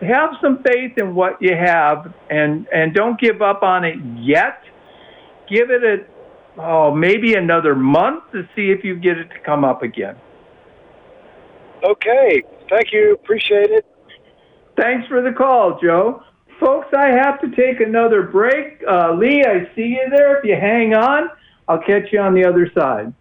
Have 0.00 0.30
some 0.42 0.62
faith 0.62 0.98
in 0.98 1.14
what 1.14 1.40
you 1.40 1.54
have, 1.54 2.12
and 2.30 2.66
and 2.72 2.94
don't 2.94 3.18
give 3.20 3.42
up 3.42 3.62
on 3.62 3.84
it 3.84 3.96
yet. 4.18 4.62
Give 5.48 5.70
it 5.70 5.82
a 5.84 6.60
oh 6.60 6.94
maybe 6.94 7.34
another 7.34 7.74
month 7.74 8.24
to 8.32 8.42
see 8.54 8.70
if 8.70 8.84
you 8.84 8.96
get 8.96 9.18
it 9.18 9.28
to 9.30 9.38
come 9.44 9.64
up 9.64 9.82
again. 9.82 10.16
Okay. 11.84 12.42
Thank 12.68 12.92
you. 12.92 13.14
Appreciate 13.14 13.70
it. 13.70 13.86
Thanks 14.76 15.06
for 15.08 15.22
the 15.22 15.32
call, 15.32 15.78
Joe. 15.82 16.22
folks, 16.60 16.88
I 16.96 17.08
have 17.08 17.40
to 17.40 17.50
take 17.50 17.80
another 17.80 18.22
break. 18.22 18.82
Uh, 18.88 19.12
Lee, 19.14 19.44
I 19.44 19.70
see 19.74 19.96
you 19.96 20.06
there. 20.10 20.38
If 20.38 20.44
you 20.44 20.56
hang 20.56 20.94
on, 20.94 21.30
I'll 21.68 21.80
catch 21.80 22.12
you 22.12 22.20
on 22.20 22.34
the 22.34 22.44
other 22.44 22.70
side. 22.72 23.12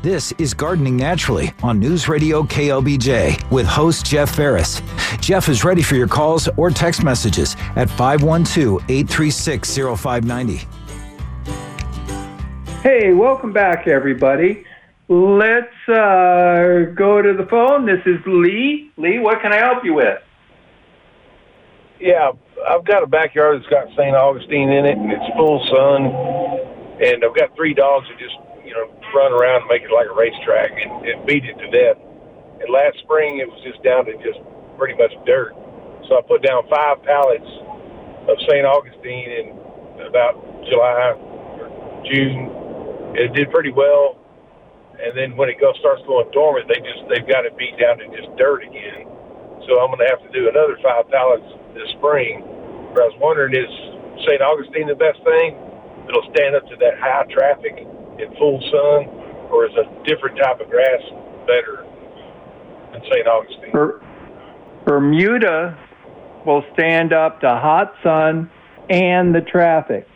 This 0.00 0.32
is 0.38 0.54
Gardening 0.54 0.96
Naturally 0.96 1.52
on 1.62 1.80
News 1.80 2.08
Radio 2.08 2.42
KLBJ 2.44 3.50
with 3.50 3.66
host 3.66 4.06
Jeff 4.06 4.34
Ferris. 4.34 4.80
Jeff 5.20 5.48
is 5.48 5.64
ready 5.64 5.82
for 5.82 5.96
your 5.96 6.06
calls 6.06 6.48
or 6.56 6.70
text 6.70 7.02
messages 7.02 7.56
at 7.74 7.90
512 7.90 8.80
836 8.88 9.76
0590. 9.76 10.66
Hey, 12.82 13.12
welcome 13.12 13.52
back, 13.52 13.88
everybody. 13.88 14.64
Let's 15.08 15.88
uh, 15.88 16.92
go 16.94 17.20
to 17.20 17.34
the 17.34 17.46
phone. 17.50 17.86
This 17.86 18.00
is 18.06 18.18
Lee. 18.24 18.92
Lee, 18.96 19.18
what 19.18 19.42
can 19.42 19.52
I 19.52 19.56
help 19.56 19.84
you 19.84 19.94
with? 19.94 20.22
Yeah, 21.98 22.32
I've 22.66 22.84
got 22.84 23.02
a 23.02 23.06
backyard 23.06 23.60
that's 23.60 23.70
got 23.70 23.88
St. 23.94 24.16
Augustine 24.16 24.70
in 24.70 24.84
it, 24.86 24.96
and 24.96 25.12
it's 25.12 25.28
full 25.36 25.62
sun. 25.70 26.10
And 26.98 27.22
I've 27.22 27.36
got 27.36 27.54
three 27.54 27.74
dogs 27.74 28.08
that 28.10 28.18
just, 28.18 28.34
you 28.66 28.74
know, 28.74 28.90
run 29.14 29.30
around 29.30 29.62
and 29.62 29.70
make 29.70 29.82
it 29.86 29.92
like 29.94 30.10
a 30.10 30.16
racetrack 30.16 30.74
and, 30.74 31.06
and 31.06 31.26
beat 31.26 31.44
it 31.44 31.54
to 31.62 31.68
death. 31.70 31.98
And 32.58 32.66
last 32.72 32.98
spring, 33.06 33.38
it 33.38 33.46
was 33.46 33.60
just 33.62 33.78
down 33.86 34.06
to 34.10 34.14
just 34.18 34.42
pretty 34.76 34.98
much 34.98 35.14
dirt. 35.22 35.54
So 36.10 36.18
I 36.18 36.22
put 36.26 36.42
down 36.42 36.66
five 36.66 36.98
pallets 37.06 37.46
of 38.26 38.34
St. 38.50 38.66
Augustine 38.66 39.30
in 39.30 39.46
about 40.02 40.34
July 40.66 41.14
or 41.14 42.02
June. 42.10 42.50
It 43.14 43.32
did 43.34 43.50
pretty 43.50 43.70
well. 43.70 44.18
And 44.98 45.14
then 45.14 45.38
when 45.38 45.48
it 45.48 45.60
goes 45.62 45.78
starts 45.78 46.02
going 46.10 46.26
dormant, 46.34 46.66
they 46.66 46.82
just 46.82 47.06
they've 47.06 47.26
got 47.26 47.46
it 47.46 47.54
beat 47.54 47.78
down 47.78 48.02
to 48.02 48.06
just 48.10 48.34
dirt 48.34 48.66
again. 48.66 49.06
So 49.70 49.78
I'm 49.78 49.94
going 49.94 50.02
to 50.02 50.10
have 50.10 50.22
to 50.26 50.32
do 50.34 50.50
another 50.50 50.74
five 50.82 51.06
pallets 51.12 51.46
this 51.78 51.90
spring. 51.98 52.42
But 52.92 53.02
I 53.02 53.06
was 53.14 53.18
wondering, 53.22 53.54
is 53.54 53.70
St. 54.26 54.42
Augustine 54.42 54.90
the 54.90 54.98
best 54.98 55.22
thing? 55.22 55.54
It'll 56.10 56.26
stand 56.34 56.58
up 56.58 56.66
to 56.66 56.76
that 56.82 56.98
high 56.98 57.24
traffic 57.30 57.78
in 58.18 58.28
full 58.36 58.58
sun, 58.68 59.06
or 59.54 59.66
is 59.66 59.74
a 59.78 59.86
different 60.02 60.36
type 60.42 60.58
of 60.60 60.68
grass 60.68 61.02
better 61.46 61.86
than 62.92 63.00
St. 63.06 63.26
Augustine? 63.26 63.72
Ber- 63.72 64.02
Bermuda 64.84 65.78
will 66.44 66.64
stand 66.74 67.12
up 67.12 67.40
to 67.40 67.48
hot 67.48 67.94
sun 68.02 68.50
and 68.90 69.34
the 69.34 69.40
traffic. 69.40 70.08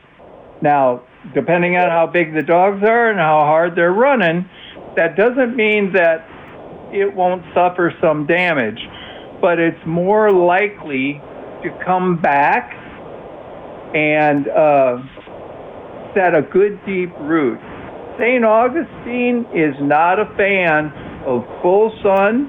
Now, 0.63 1.03
depending 1.35 1.77
on 1.77 1.91
how 1.91 2.07
big 2.07 2.35
the 2.35 2.43
dogs 2.43 2.83
are 2.83 3.11
and 3.11 3.19
how 3.19 3.41
hard 3.41 3.77
they're 3.77 3.93
running, 3.93 4.49
that 4.97 5.17
doesn't 5.17 5.57
mean 5.57 5.93
that 5.93 6.27
it 6.93 7.15
won't 7.15 7.43
suffer 7.55 7.93
some 8.01 8.27
damage, 8.27 8.81
but 9.41 9.59
it's 9.59 9.79
more 9.87 10.31
likely 10.31 11.21
to 11.63 11.71
come 11.85 12.21
back 12.21 12.73
and 13.95 14.49
uh, 14.49 15.03
set 16.15 16.35
a 16.37 16.43
good 16.43 16.81
deep 16.87 17.11
root. 17.21 17.59
St. 18.19 18.45
Augustine 18.45 19.47
is 19.55 19.75
not 19.81 20.19
a 20.21 20.27
fan 20.37 20.93
of 21.27 21.45
full 21.63 21.91
sun, 22.03 22.49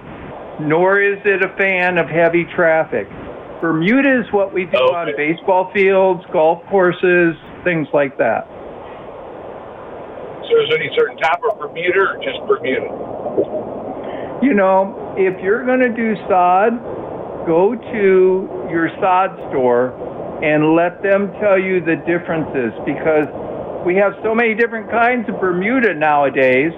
nor 0.68 1.00
is 1.02 1.20
it 1.26 1.44
a 1.44 1.50
fan 1.58 1.98
of 1.98 2.08
heavy 2.10 2.46
traffic. 2.56 3.08
Bermuda 3.62 4.20
is 4.20 4.26
what 4.34 4.54
we 4.54 4.66
do 4.66 4.78
Okay. 4.78 4.96
on 4.96 5.14
baseball 5.16 5.72
fields, 5.74 6.22
golf 6.34 6.62
courses, 6.70 7.36
things 7.64 7.88
like 7.94 8.18
that. 8.18 8.44
So 10.44 10.52
is 10.62 10.70
there 10.70 10.80
any 10.80 10.92
certain 10.98 11.18
type 11.18 11.40
of 11.50 11.58
Bermuda 11.58 12.00
or 12.00 12.18
just 12.22 12.40
Bermuda? 12.46 12.92
You 14.44 14.54
know, 14.54 15.16
if 15.18 15.42
you're 15.42 15.64
going 15.66 15.80
to 15.80 15.90
do 15.96 16.16
sod, 16.28 16.76
go 17.48 17.74
to 17.76 18.63
your 18.74 18.90
sod 19.00 19.38
store 19.54 19.94
and 20.44 20.74
let 20.76 21.02
them 21.06 21.32
tell 21.40 21.62
you 21.62 21.80
the 21.80 21.96
differences 22.10 22.74
because 22.84 23.30
we 23.86 23.96
have 23.96 24.18
so 24.26 24.34
many 24.34 24.56
different 24.56 24.90
kinds 24.90 25.30
of 25.30 25.40
Bermuda 25.40 25.94
nowadays 25.94 26.74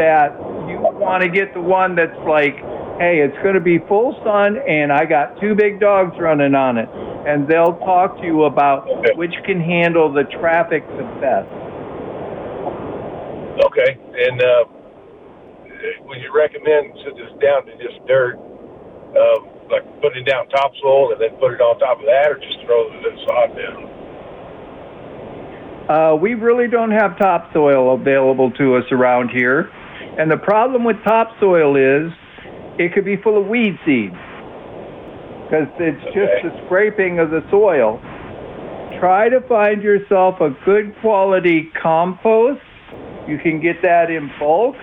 that 0.00 0.32
you 0.66 0.80
want 0.80 1.22
to 1.22 1.28
get 1.28 1.52
the 1.52 1.60
one 1.60 1.94
that's 1.94 2.16
like, 2.26 2.56
hey, 2.98 3.20
it's 3.20 3.36
going 3.42 3.54
to 3.54 3.60
be 3.60 3.78
full 3.86 4.16
sun 4.24 4.56
and 4.66 4.90
I 4.90 5.04
got 5.04 5.38
two 5.40 5.54
big 5.54 5.78
dogs 5.78 6.16
running 6.18 6.54
on 6.54 6.78
it. 6.78 6.88
And 7.28 7.46
they'll 7.46 7.76
talk 7.84 8.16
to 8.18 8.24
you 8.24 8.44
about 8.44 8.88
Okay. 8.88 9.12
which 9.14 9.34
can 9.44 9.60
handle 9.60 10.10
the 10.10 10.24
traffic 10.40 10.86
the 10.96 11.04
best. 11.20 11.46
Okay. 13.66 13.98
And 14.24 14.40
uh, 14.40 14.64
would 16.08 16.18
you 16.22 16.32
recommend, 16.34 16.96
since 17.04 17.16
it's 17.20 17.36
down 17.42 17.66
to 17.66 17.72
just 17.76 18.00
dirt, 18.06 18.38
uh, 19.14 19.59
like 19.70 19.86
putting 20.02 20.24
down 20.24 20.48
topsoil 20.48 21.12
and 21.12 21.20
then 21.20 21.30
put 21.38 21.54
it 21.54 21.60
on 21.60 21.78
top 21.78 21.98
of 21.98 22.06
that, 22.06 22.30
or 22.30 22.38
just 22.38 22.58
throw 22.66 22.90
the 22.90 23.12
sod 23.26 23.56
down? 23.56 24.00
Uh, 25.90 26.14
we 26.14 26.34
really 26.34 26.68
don't 26.68 26.92
have 26.92 27.18
topsoil 27.18 27.94
available 27.94 28.50
to 28.52 28.76
us 28.76 28.84
around 28.92 29.30
here. 29.30 29.70
And 30.18 30.30
the 30.30 30.36
problem 30.36 30.84
with 30.84 30.96
topsoil 31.02 31.76
is 31.76 32.12
it 32.78 32.92
could 32.94 33.04
be 33.04 33.16
full 33.16 33.40
of 33.40 33.46
weed 33.48 33.78
seeds 33.84 34.14
because 35.44 35.66
it's 35.80 36.04
just 36.14 36.30
the 36.44 36.52
scraping 36.66 37.18
of 37.18 37.30
the 37.30 37.42
soil. 37.50 37.98
Try 39.00 39.28
to 39.28 39.40
find 39.48 39.82
yourself 39.82 40.40
a 40.40 40.50
good 40.64 40.94
quality 41.00 41.70
compost. 41.82 42.62
You 43.26 43.38
can 43.38 43.60
get 43.60 43.82
that 43.82 44.10
in 44.10 44.30
bulk. 44.38 44.76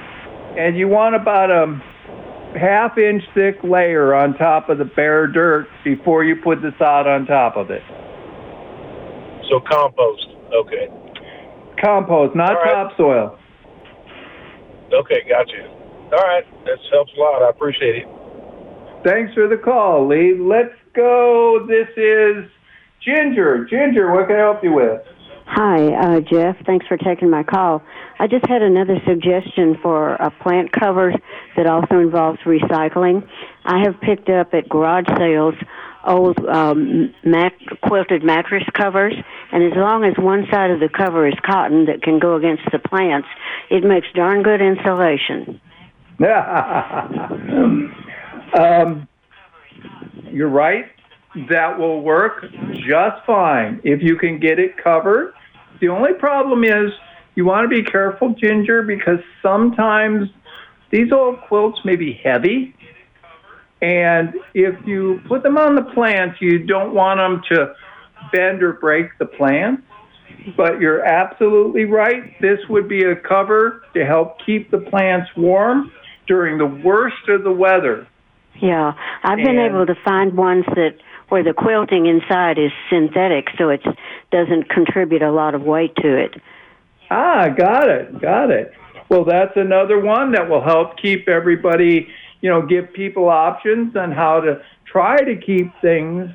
And 0.58 0.76
you 0.76 0.88
want 0.88 1.15
about 1.15 1.52
a 1.52 1.80
half 2.56 2.98
inch 2.98 3.24
thick 3.34 3.58
layer 3.64 4.14
on 4.14 4.38
top 4.38 4.70
of 4.70 4.78
the 4.78 4.86
bare 4.86 5.28
dirt 5.28 5.68
before 5.84 6.24
you 6.24 6.36
put 6.36 6.62
the 6.62 6.72
sod 6.78 7.08
on 7.08 7.26
top 7.26 7.58
of 7.58 7.70
it. 7.72 7.82
So 9.50 9.60
compost. 9.60 10.28
Okay. 10.54 10.88
Compost, 11.84 12.36
not 12.36 12.56
All 12.56 12.62
right. 12.62 12.74
topsoil. 12.74 13.40
Okay, 14.94 15.22
gotcha. 15.28 15.68
All 16.12 16.24
right, 16.24 16.44
that 16.66 16.78
helps 16.92 17.12
a 17.18 17.20
lot. 17.20 17.44
I 17.44 17.50
appreciate 17.50 17.96
it. 17.96 18.08
Thanks 19.04 19.34
for 19.34 19.48
the 19.48 19.58
call, 19.58 20.08
Lee. 20.08 20.36
Let's 20.40 20.74
go. 20.96 21.66
This 21.68 21.88
is 21.98 22.50
Ginger. 23.04 23.66
Ginger, 23.70 24.12
what 24.12 24.28
can 24.28 24.38
I 24.38 24.40
help 24.40 24.64
you 24.64 24.74
with? 24.74 25.02
Hi, 25.46 25.94
uh, 25.94 26.20
Jeff. 26.22 26.58
Thanks 26.66 26.86
for 26.88 26.98
taking 26.98 27.30
my 27.30 27.44
call. 27.44 27.82
I 28.20 28.28
just 28.28 28.46
had 28.48 28.62
another 28.62 28.98
suggestion 29.08 29.78
for 29.82 30.16
a 30.16 30.30
plant 30.44 30.72
cover 30.74 31.14
that 31.58 31.67
also 31.67 32.00
involves 32.00 32.39
recycling. 32.46 33.28
I 33.65 33.84
have 33.84 34.00
picked 34.00 34.30
up 34.30 34.54
at 34.54 34.70
garage 34.70 35.08
sales 35.17 35.56
old 36.06 36.38
um, 36.46 37.13
mat- 37.26 37.52
quilted 37.84 38.24
mattress 38.24 38.63
covers, 38.74 39.13
and 39.52 39.63
as 39.63 39.74
long 39.76 40.06
as 40.06 40.13
one 40.17 40.46
side 40.50 40.72
of 40.72 40.80
the 40.80 40.89
cover 40.89 41.28
is 41.28 41.34
cotton 41.46 41.86
that 41.86 42.02
can 42.02 42.20
go 42.20 42.36
against 42.36 42.63
the 42.72 42.80
plants, 42.80 43.28
it 43.70 43.84
makes 43.84 44.08
darn 44.15 44.43
good 44.43 44.62
insulation. 44.62 45.60
um, 48.58 49.08
you're 50.32 50.50
right. 50.50 50.86
That 51.50 51.78
will 51.78 52.02
work 52.02 52.46
just 52.74 53.26
fine 53.26 53.82
if 53.84 54.02
you 54.02 54.17
can 54.17 54.39
get 54.39 54.60
it 54.60 54.82
covered. 54.82 55.34
The 55.82 55.89
only 55.89 56.13
problem 56.13 56.63
is 56.63 56.91
you 57.36 57.46
want 57.46 57.70
to 57.70 57.72
be 57.84 57.84
careful, 57.84 58.34
Ginger, 58.34 58.82
because 58.82 59.20
sometimes 59.43 60.30
these 60.91 61.12
old 61.12 61.41
quilts 61.41 61.80
may 61.86 61.95
be 61.95 62.13
heavy. 62.23 62.73
And 63.82 64.34
if 64.54 64.76
you 64.88 65.21
put 65.28 65.43
them 65.43 65.58
on 65.58 65.76
the 65.76 65.84
plants, 65.84 66.38
you 66.41 66.60
don't 66.60 66.93
want 66.93 67.19
them 67.19 67.41
to 67.52 67.73
bend 68.32 68.63
or 68.63 68.73
break 68.73 69.17
the 69.19 69.26
plants. 69.26 69.84
But 70.56 70.80
you're 70.80 71.04
absolutely 71.04 71.86
right. 71.86 72.39
This 72.41 72.60
would 72.69 72.88
be 72.88 73.04
a 73.04 73.15
cover 73.15 73.84
to 73.93 74.06
help 74.06 74.38
keep 74.45 74.71
the 74.71 74.80
plants 74.80 75.30
warm 75.36 75.91
during 76.26 76.58
the 76.58 76.65
worst 76.65 77.28
of 77.30 77.43
the 77.43 77.52
weather. 77.52 78.08
Yeah, 78.60 78.93
I've 79.23 79.38
been 79.38 79.60
And- 79.60 79.75
able 79.75 79.85
to 79.85 79.96
find 79.96 80.35
ones 80.35 80.65
that 80.75 80.96
where 81.29 81.44
the 81.44 81.54
quilting 81.54 82.06
inside 82.06 82.58
is 82.58 82.71
synthetic, 82.90 83.50
so 83.58 83.69
it 83.69 83.85
doesn't 84.31 84.69
contribute 84.69 85.21
a 85.21 85.31
lot 85.31 85.54
of 85.54 85.63
weight 85.63 85.96
to 85.98 86.15
it. 86.17 86.42
Ah, 87.12 87.50
got 87.50 87.90
it, 87.90 88.19
got 88.21 88.50
it. 88.50 88.73
Well, 89.10 89.24
that's 89.24 89.56
another 89.56 90.00
one 90.00 90.32
that 90.34 90.50
will 90.50 90.64
help 90.64 90.98
keep 90.98 91.30
everybody, 91.30 92.08
you 92.42 92.50
know, 92.50 92.62
give 92.62 92.92
people 92.94 93.30
options 93.30 93.96
on 93.96 94.12
how 94.12 94.42
to 94.42 94.62
try 94.86 95.18
to 95.18 95.36
keep 95.38 95.72
things 95.82 96.30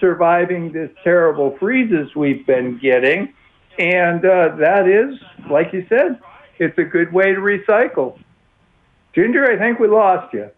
surviving 0.00 0.72
this 0.72 0.90
terrible 1.04 1.56
freezes 1.58 2.14
we've 2.16 2.44
been 2.46 2.78
getting. 2.78 3.32
And 3.78 4.24
uh, 4.24 4.56
that 4.56 4.88
is, 4.88 5.18
like 5.50 5.72
you 5.72 5.86
said, 5.88 6.20
it's 6.58 6.76
a 6.78 6.84
good 6.84 7.12
way 7.12 7.32
to 7.32 7.40
recycle. 7.40 8.18
Ginger, 9.14 9.50
I 9.50 9.58
think 9.58 9.78
we 9.78 9.88
lost 9.88 10.32
you. 10.34 10.50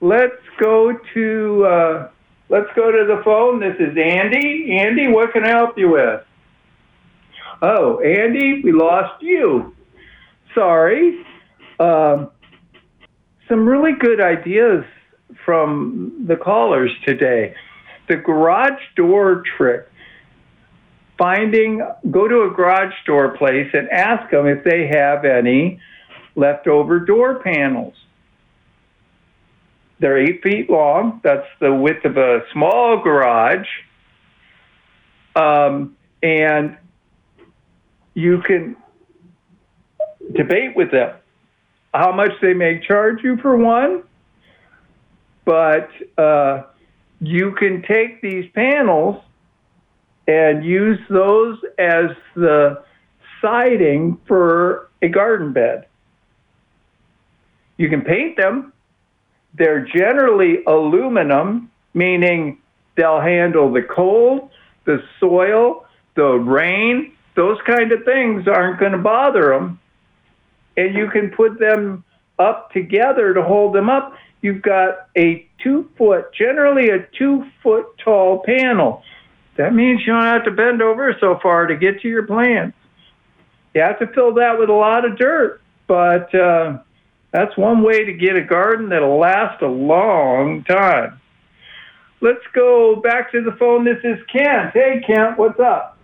Let's 0.00 0.42
go 0.58 0.98
to 1.14 1.66
uh, 1.66 2.08
let's 2.48 2.68
go 2.74 2.90
to 2.90 3.04
the 3.06 3.22
phone. 3.22 3.60
This 3.60 3.76
is 3.78 3.96
Andy. 3.96 4.78
Andy, 4.78 5.08
what 5.08 5.32
can 5.32 5.44
I 5.44 5.50
help 5.50 5.78
you 5.78 5.90
with? 5.90 6.22
Oh, 7.60 8.00
Andy, 8.00 8.62
we 8.64 8.72
lost 8.72 9.22
you. 9.22 9.74
Sorry. 10.54 11.24
Um, 11.78 12.30
some 13.48 13.66
really 13.66 13.92
good 13.98 14.20
ideas 14.20 14.84
from 15.44 16.24
the 16.28 16.36
callers 16.36 16.90
today. 17.06 17.54
The 18.08 18.16
garage 18.16 18.80
door 18.96 19.42
trick. 19.56 19.88
Finding, 21.18 21.86
go 22.10 22.26
to 22.26 22.42
a 22.42 22.50
garage 22.50 22.94
door 23.06 23.36
place 23.36 23.68
and 23.72 23.88
ask 23.90 24.30
them 24.30 24.46
if 24.46 24.64
they 24.64 24.88
have 24.88 25.24
any 25.24 25.80
leftover 26.34 27.00
door 27.00 27.40
panels. 27.40 27.94
They're 30.00 30.18
eight 30.18 30.42
feet 30.42 30.68
long. 30.68 31.20
That's 31.22 31.46
the 31.60 31.72
width 31.72 32.04
of 32.04 32.16
a 32.16 32.40
small 32.52 33.00
garage. 33.02 33.68
Um, 35.36 35.96
and 36.22 36.76
you 38.14 38.42
can 38.42 38.76
debate 40.34 40.76
with 40.76 40.90
them 40.90 41.14
how 41.92 42.12
much 42.12 42.32
they 42.40 42.54
may 42.54 42.80
charge 42.80 43.22
you 43.22 43.36
for 43.36 43.56
one, 43.56 44.02
but 45.44 45.90
uh, 46.16 46.62
you 47.20 47.52
can 47.52 47.82
take 47.82 48.22
these 48.22 48.50
panels 48.54 49.22
and 50.26 50.64
use 50.64 50.98
those 51.10 51.58
as 51.78 52.10
the 52.34 52.82
siding 53.40 54.18
for 54.26 54.88
a 55.02 55.08
garden 55.08 55.52
bed. 55.52 55.86
You 57.76 57.88
can 57.88 58.02
paint 58.02 58.36
them. 58.36 58.72
They're 59.54 59.84
generally 59.84 60.64
aluminum, 60.64 61.70
meaning 61.92 62.58
they'll 62.96 63.20
handle 63.20 63.70
the 63.72 63.82
cold, 63.82 64.50
the 64.84 65.02
soil, 65.20 65.84
the 66.14 66.24
rain. 66.24 67.12
Those 67.34 67.58
kind 67.66 67.92
of 67.92 68.04
things 68.04 68.46
aren't 68.46 68.78
going 68.80 68.92
to 68.92 68.98
bother 68.98 69.48
them. 69.48 69.80
And 70.76 70.94
you 70.94 71.08
can 71.10 71.30
put 71.30 71.58
them 71.58 72.04
up 72.38 72.72
together 72.72 73.34
to 73.34 73.42
hold 73.42 73.74
them 73.74 73.90
up. 73.90 74.14
You've 74.40 74.62
got 74.62 75.08
a 75.16 75.46
two 75.62 75.88
foot, 75.96 76.32
generally 76.34 76.88
a 76.90 77.06
two 77.16 77.44
foot 77.62 77.86
tall 77.98 78.42
panel. 78.44 79.02
That 79.56 79.74
means 79.74 80.00
you 80.06 80.12
don't 80.12 80.22
have 80.22 80.44
to 80.44 80.50
bend 80.50 80.82
over 80.82 81.14
so 81.20 81.38
far 81.42 81.66
to 81.66 81.76
get 81.76 82.00
to 82.00 82.08
your 82.08 82.26
plants. 82.26 82.76
You 83.74 83.82
have 83.82 83.98
to 84.00 84.06
fill 84.08 84.34
that 84.34 84.58
with 84.58 84.68
a 84.68 84.74
lot 84.74 85.04
of 85.04 85.18
dirt, 85.18 85.60
but 85.86 86.34
uh, 86.34 86.78
that's 87.32 87.56
one 87.56 87.82
way 87.82 88.04
to 88.04 88.12
get 88.12 88.36
a 88.36 88.42
garden 88.42 88.88
that'll 88.88 89.18
last 89.18 89.62
a 89.62 89.68
long 89.68 90.64
time. 90.64 91.20
Let's 92.20 92.44
go 92.54 92.96
back 92.96 93.32
to 93.32 93.42
the 93.42 93.52
phone. 93.52 93.84
This 93.84 93.98
is 94.04 94.18
Kent. 94.30 94.72
Hey, 94.74 95.02
Kent, 95.06 95.38
what's 95.38 95.58
up? 95.58 95.98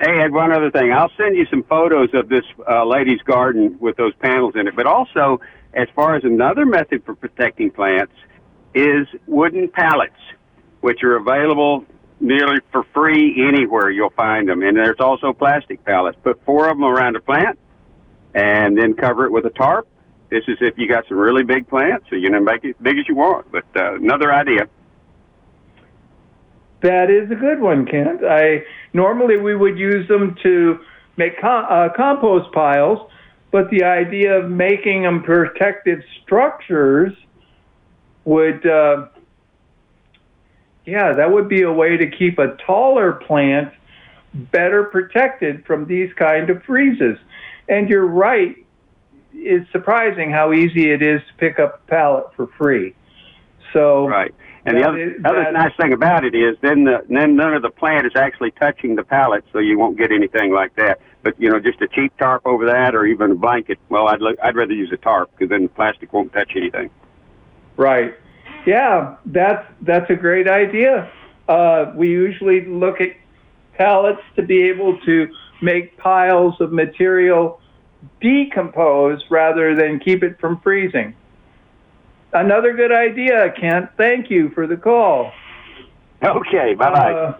Hey, 0.00 0.18
Ed, 0.22 0.32
one 0.32 0.50
other 0.50 0.70
thing. 0.70 0.92
I'll 0.92 1.12
send 1.18 1.36
you 1.36 1.44
some 1.50 1.62
photos 1.64 2.08
of 2.14 2.30
this 2.30 2.44
uh, 2.66 2.86
lady's 2.86 3.20
garden 3.20 3.76
with 3.80 3.96
those 3.96 4.14
panels 4.14 4.54
in 4.56 4.66
it. 4.66 4.74
But 4.74 4.86
also, 4.86 5.40
as 5.74 5.88
far 5.94 6.16
as 6.16 6.24
another 6.24 6.64
method 6.64 7.04
for 7.04 7.14
protecting 7.14 7.70
plants, 7.70 8.14
is 8.74 9.06
wooden 9.26 9.68
pallets, 9.68 10.16
which 10.80 11.02
are 11.02 11.16
available 11.16 11.84
nearly 12.18 12.60
for 12.72 12.84
free 12.94 13.46
anywhere 13.46 13.90
you'll 13.90 14.10
find 14.10 14.48
them. 14.48 14.62
And 14.62 14.76
there's 14.76 15.00
also 15.00 15.32
plastic 15.34 15.84
pallets. 15.84 16.16
Put 16.22 16.42
four 16.44 16.70
of 16.70 16.78
them 16.78 16.84
around 16.84 17.16
a 17.16 17.20
plant 17.20 17.58
and 18.34 18.78
then 18.78 18.94
cover 18.94 19.26
it 19.26 19.32
with 19.32 19.44
a 19.44 19.50
tarp 19.50 19.86
this 20.30 20.44
is 20.46 20.56
if 20.60 20.78
you 20.78 20.88
got 20.88 21.06
some 21.08 21.18
really 21.18 21.42
big 21.42 21.68
plants, 21.68 22.06
so 22.08 22.16
you 22.16 22.30
know 22.30 22.40
make 22.40 22.64
it 22.64 22.70
as 22.70 22.82
big 22.82 22.98
as 22.98 23.08
you 23.08 23.16
want. 23.16 23.50
But 23.50 23.64
uh, 23.76 23.96
another 23.96 24.32
idea. 24.32 24.68
That 26.82 27.10
is 27.10 27.30
a 27.30 27.34
good 27.34 27.60
one, 27.60 27.86
Kent. 27.86 28.24
I 28.24 28.64
normally 28.92 29.36
we 29.36 29.54
would 29.54 29.78
use 29.78 30.08
them 30.08 30.36
to 30.42 30.80
make 31.16 31.40
com- 31.40 31.66
uh, 31.68 31.88
compost 31.94 32.52
piles, 32.52 33.10
but 33.50 33.68
the 33.70 33.84
idea 33.84 34.38
of 34.38 34.50
making 34.50 35.02
them 35.02 35.22
protective 35.22 36.00
structures 36.22 37.12
would, 38.24 38.64
uh, 38.66 39.08
yeah, 40.86 41.12
that 41.12 41.30
would 41.30 41.48
be 41.48 41.62
a 41.62 41.72
way 41.72 41.96
to 41.96 42.10
keep 42.10 42.38
a 42.38 42.56
taller 42.66 43.12
plant 43.12 43.72
better 44.32 44.84
protected 44.84 45.66
from 45.66 45.86
these 45.86 46.12
kind 46.14 46.48
of 46.48 46.62
freezes. 46.62 47.18
And 47.68 47.88
you're 47.88 48.06
right, 48.06 48.56
it's 49.34 49.70
surprising 49.72 50.30
how 50.30 50.52
easy 50.52 50.90
it 50.90 51.02
is 51.02 51.20
to 51.28 51.34
pick 51.38 51.58
up 51.58 51.82
a 51.84 51.90
pallet 51.90 52.26
for 52.34 52.46
free. 52.58 52.94
So 53.72 54.08
right. 54.08 54.34
And 54.66 54.76
the 54.76 54.86
other, 54.86 55.16
other 55.24 55.52
nice 55.52 55.72
thing 55.80 55.92
about 55.92 56.24
it 56.24 56.34
is 56.34 56.56
then 56.60 56.84
the, 56.84 57.04
then 57.08 57.34
none 57.34 57.54
of 57.54 57.62
the 57.62 57.70
plant 57.70 58.06
is 58.06 58.12
actually 58.14 58.50
touching 58.52 58.94
the 58.94 59.02
pallet, 59.02 59.44
so 59.52 59.58
you 59.58 59.78
won't 59.78 59.96
get 59.96 60.12
anything 60.12 60.52
like 60.52 60.74
that. 60.76 61.00
But 61.22 61.40
you 61.40 61.50
know, 61.50 61.58
just 61.58 61.80
a 61.80 61.88
cheap 61.88 62.16
tarp 62.18 62.46
over 62.46 62.66
that, 62.66 62.94
or 62.94 63.06
even 63.06 63.30
a 63.32 63.34
blanket. 63.34 63.78
Well, 63.88 64.08
I'd 64.08 64.20
I'd 64.42 64.56
rather 64.56 64.74
use 64.74 64.90
a 64.92 64.98
tarp 64.98 65.30
because 65.32 65.48
then 65.50 65.64
the 65.64 65.68
plastic 65.68 66.12
won't 66.12 66.32
touch 66.32 66.52
anything. 66.56 66.90
Right. 67.76 68.14
Yeah, 68.66 69.16
that's 69.26 69.66
that's 69.82 70.10
a 70.10 70.14
great 70.14 70.48
idea. 70.48 71.10
Uh, 71.48 71.92
we 71.96 72.08
usually 72.08 72.66
look 72.66 73.00
at 73.00 73.16
pallets 73.74 74.22
to 74.36 74.42
be 74.42 74.62
able 74.64 75.00
to 75.00 75.28
make 75.62 75.96
piles 75.96 76.60
of 76.60 76.72
material 76.72 77.60
decompose 78.20 79.22
rather 79.30 79.74
than 79.74 79.98
keep 79.98 80.22
it 80.22 80.38
from 80.38 80.60
freezing. 80.60 81.14
Another 82.32 82.74
good 82.74 82.92
idea, 82.92 83.52
Kent. 83.60 83.90
Thank 83.96 84.30
you 84.30 84.50
for 84.50 84.66
the 84.66 84.76
call. 84.76 85.32
Okay, 86.22 86.74
bye 86.74 86.90
bye. 86.90 87.12
Uh, 87.12 87.38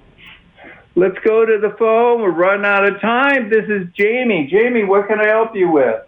let's 0.96 1.18
go 1.24 1.44
to 1.44 1.58
the 1.60 1.76
phone. 1.78 2.22
We're 2.22 2.32
running 2.32 2.64
out 2.64 2.84
of 2.84 3.00
time. 3.00 3.50
This 3.50 3.66
is 3.68 3.86
Jamie. 3.94 4.48
Jamie, 4.50 4.84
what 4.84 5.06
can 5.06 5.20
I 5.20 5.28
help 5.28 5.54
you 5.54 5.70
with? 5.70 6.02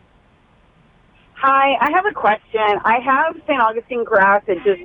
Hi, 1.35 1.76
I 1.80 1.91
have 1.93 2.07
a 2.07 2.14
question. 2.14 2.61
I 2.85 2.99
have 3.01 3.37
St. 3.47 3.61
Augustine 3.61 4.05
grass. 4.05 4.43
It 4.47 4.59
just 4.64 4.80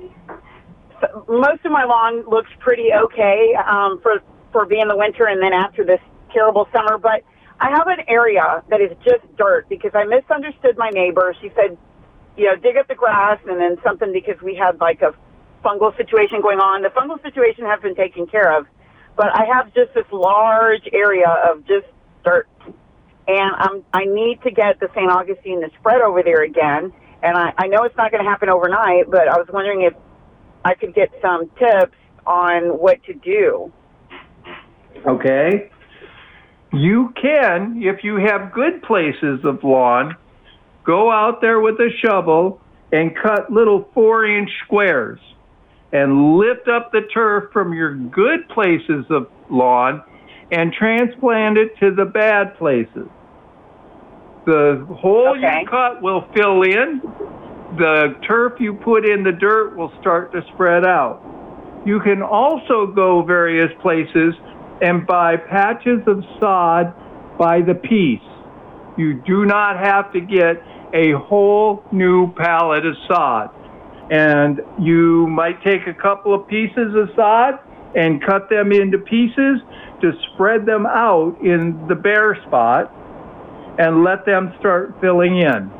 most 1.28 1.64
of 1.64 1.72
my 1.72 1.84
lawn 1.84 2.28
looks 2.28 2.50
pretty 2.58 2.90
okay 2.92 3.54
um, 3.66 4.00
for 4.02 4.20
for 4.52 4.66
being 4.66 4.88
the 4.88 4.96
winter, 4.96 5.26
and 5.26 5.42
then 5.42 5.52
after 5.52 5.84
this 5.84 6.00
terrible 6.32 6.68
summer. 6.74 6.98
But 6.98 7.22
I 7.60 7.70
have 7.70 7.86
an 7.86 8.04
area 8.08 8.62
that 8.70 8.80
is 8.80 8.90
just 9.04 9.24
dirt 9.36 9.68
because 9.68 9.92
I 9.94 10.04
misunderstood 10.04 10.76
my 10.76 10.90
neighbor. 10.90 11.34
She 11.40 11.50
said, 11.54 11.76
you 12.38 12.44
know, 12.44 12.56
dig 12.56 12.76
up 12.76 12.86
the 12.86 12.94
grass 12.94 13.38
and 13.48 13.60
then 13.60 13.76
something 13.82 14.12
because 14.12 14.40
we 14.40 14.54
had 14.54 14.80
like 14.80 15.02
a 15.02 15.12
fungal 15.64 15.94
situation 15.96 16.40
going 16.40 16.60
on. 16.60 16.82
The 16.82 16.88
fungal 16.90 17.20
situation 17.22 17.64
has 17.66 17.80
been 17.82 17.96
taken 17.96 18.26
care 18.26 18.56
of, 18.56 18.66
but 19.16 19.26
I 19.34 19.44
have 19.52 19.74
just 19.74 19.92
this 19.92 20.06
large 20.12 20.88
area 20.92 21.28
of 21.50 21.66
just 21.66 21.86
dirt. 22.24 22.48
And 23.26 23.54
I'm, 23.58 23.84
I 23.92 24.04
need 24.04 24.40
to 24.44 24.50
get 24.52 24.78
the 24.80 24.88
St. 24.94 25.10
Augustine 25.10 25.60
to 25.60 25.68
spread 25.80 26.00
over 26.00 26.22
there 26.22 26.44
again. 26.44 26.92
And 27.22 27.36
I, 27.36 27.52
I 27.58 27.66
know 27.66 27.82
it's 27.82 27.96
not 27.96 28.12
going 28.12 28.24
to 28.24 28.30
happen 28.30 28.48
overnight, 28.48 29.10
but 29.10 29.28
I 29.28 29.36
was 29.36 29.48
wondering 29.52 29.82
if 29.82 29.94
I 30.64 30.74
could 30.74 30.94
get 30.94 31.10
some 31.20 31.50
tips 31.58 31.96
on 32.24 32.78
what 32.78 33.02
to 33.04 33.14
do. 33.14 33.72
Okay. 35.04 35.70
You 36.72 37.12
can, 37.20 37.82
if 37.82 38.04
you 38.04 38.16
have 38.16 38.52
good 38.52 38.82
places 38.82 39.40
of 39.44 39.64
lawn, 39.64 40.16
go 40.88 41.10
out 41.10 41.42
there 41.42 41.60
with 41.60 41.74
a 41.74 41.90
shovel 42.02 42.58
and 42.92 43.14
cut 43.14 43.52
little 43.52 43.86
four 43.92 44.24
inch 44.24 44.48
squares 44.64 45.20
and 45.92 46.38
lift 46.38 46.66
up 46.66 46.90
the 46.92 47.02
turf 47.12 47.52
from 47.52 47.74
your 47.74 47.94
good 47.94 48.48
places 48.48 49.04
of 49.10 49.28
lawn 49.50 50.02
and 50.50 50.72
transplant 50.72 51.58
it 51.58 51.78
to 51.78 51.94
the 51.94 52.06
bad 52.06 52.56
places. 52.56 53.06
The 54.46 54.86
hole 54.98 55.36
okay. 55.36 55.60
you 55.60 55.68
cut 55.68 56.00
will 56.00 56.26
fill 56.34 56.62
in. 56.62 57.02
The 57.76 58.16
turf 58.26 58.54
you 58.58 58.72
put 58.72 59.06
in 59.06 59.22
the 59.22 59.32
dirt 59.32 59.76
will 59.76 59.92
start 60.00 60.32
to 60.32 60.40
spread 60.54 60.86
out. 60.86 61.20
You 61.84 62.00
can 62.00 62.22
also 62.22 62.86
go 62.86 63.22
various 63.22 63.70
places 63.82 64.32
and 64.80 65.06
buy 65.06 65.36
patches 65.36 66.00
of 66.06 66.24
sod 66.40 66.94
by 67.36 67.60
the 67.60 67.74
piece. 67.74 68.22
You 68.96 69.22
do 69.26 69.44
not 69.44 69.76
have 69.78 70.12
to 70.14 70.20
get 70.20 70.62
a 70.94 71.12
whole 71.12 71.84
new 71.92 72.32
pallet 72.34 72.86
of 72.86 72.94
sod. 73.06 73.50
And 74.10 74.60
you 74.80 75.26
might 75.26 75.62
take 75.62 75.86
a 75.86 75.94
couple 75.94 76.34
of 76.34 76.48
pieces 76.48 76.94
of 76.94 77.10
sod 77.14 77.60
and 77.94 78.22
cut 78.24 78.48
them 78.48 78.72
into 78.72 78.98
pieces 78.98 79.60
to 80.00 80.12
spread 80.32 80.66
them 80.66 80.86
out 80.86 81.36
in 81.42 81.86
the 81.88 81.94
bare 81.94 82.36
spot 82.46 82.92
and 83.78 84.04
let 84.04 84.24
them 84.24 84.54
start 84.58 84.94
filling 85.00 85.38
in. 85.38 85.70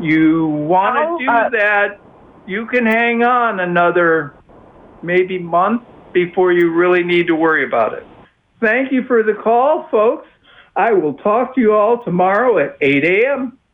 You 0.00 0.46
want 0.46 1.18
to 1.18 1.24
do 1.24 1.30
uh, 1.30 1.48
that, 1.50 2.00
you 2.46 2.66
can 2.66 2.86
hang 2.86 3.22
on 3.22 3.60
another 3.60 4.34
maybe 5.02 5.38
month 5.38 5.82
before 6.12 6.52
you 6.52 6.72
really 6.72 7.02
need 7.02 7.26
to 7.26 7.34
worry 7.34 7.66
about 7.66 7.94
it. 7.94 8.06
Thank 8.60 8.92
you 8.92 9.04
for 9.04 9.22
the 9.22 9.34
call, 9.34 9.88
folks. 9.90 10.28
I 10.74 10.92
will 10.92 11.14
talk 11.14 11.54
to 11.54 11.60
you 11.60 11.72
all 11.72 12.04
tomorrow 12.04 12.58
at 12.58 12.76
8 12.80 13.04
a.m. 13.04 13.58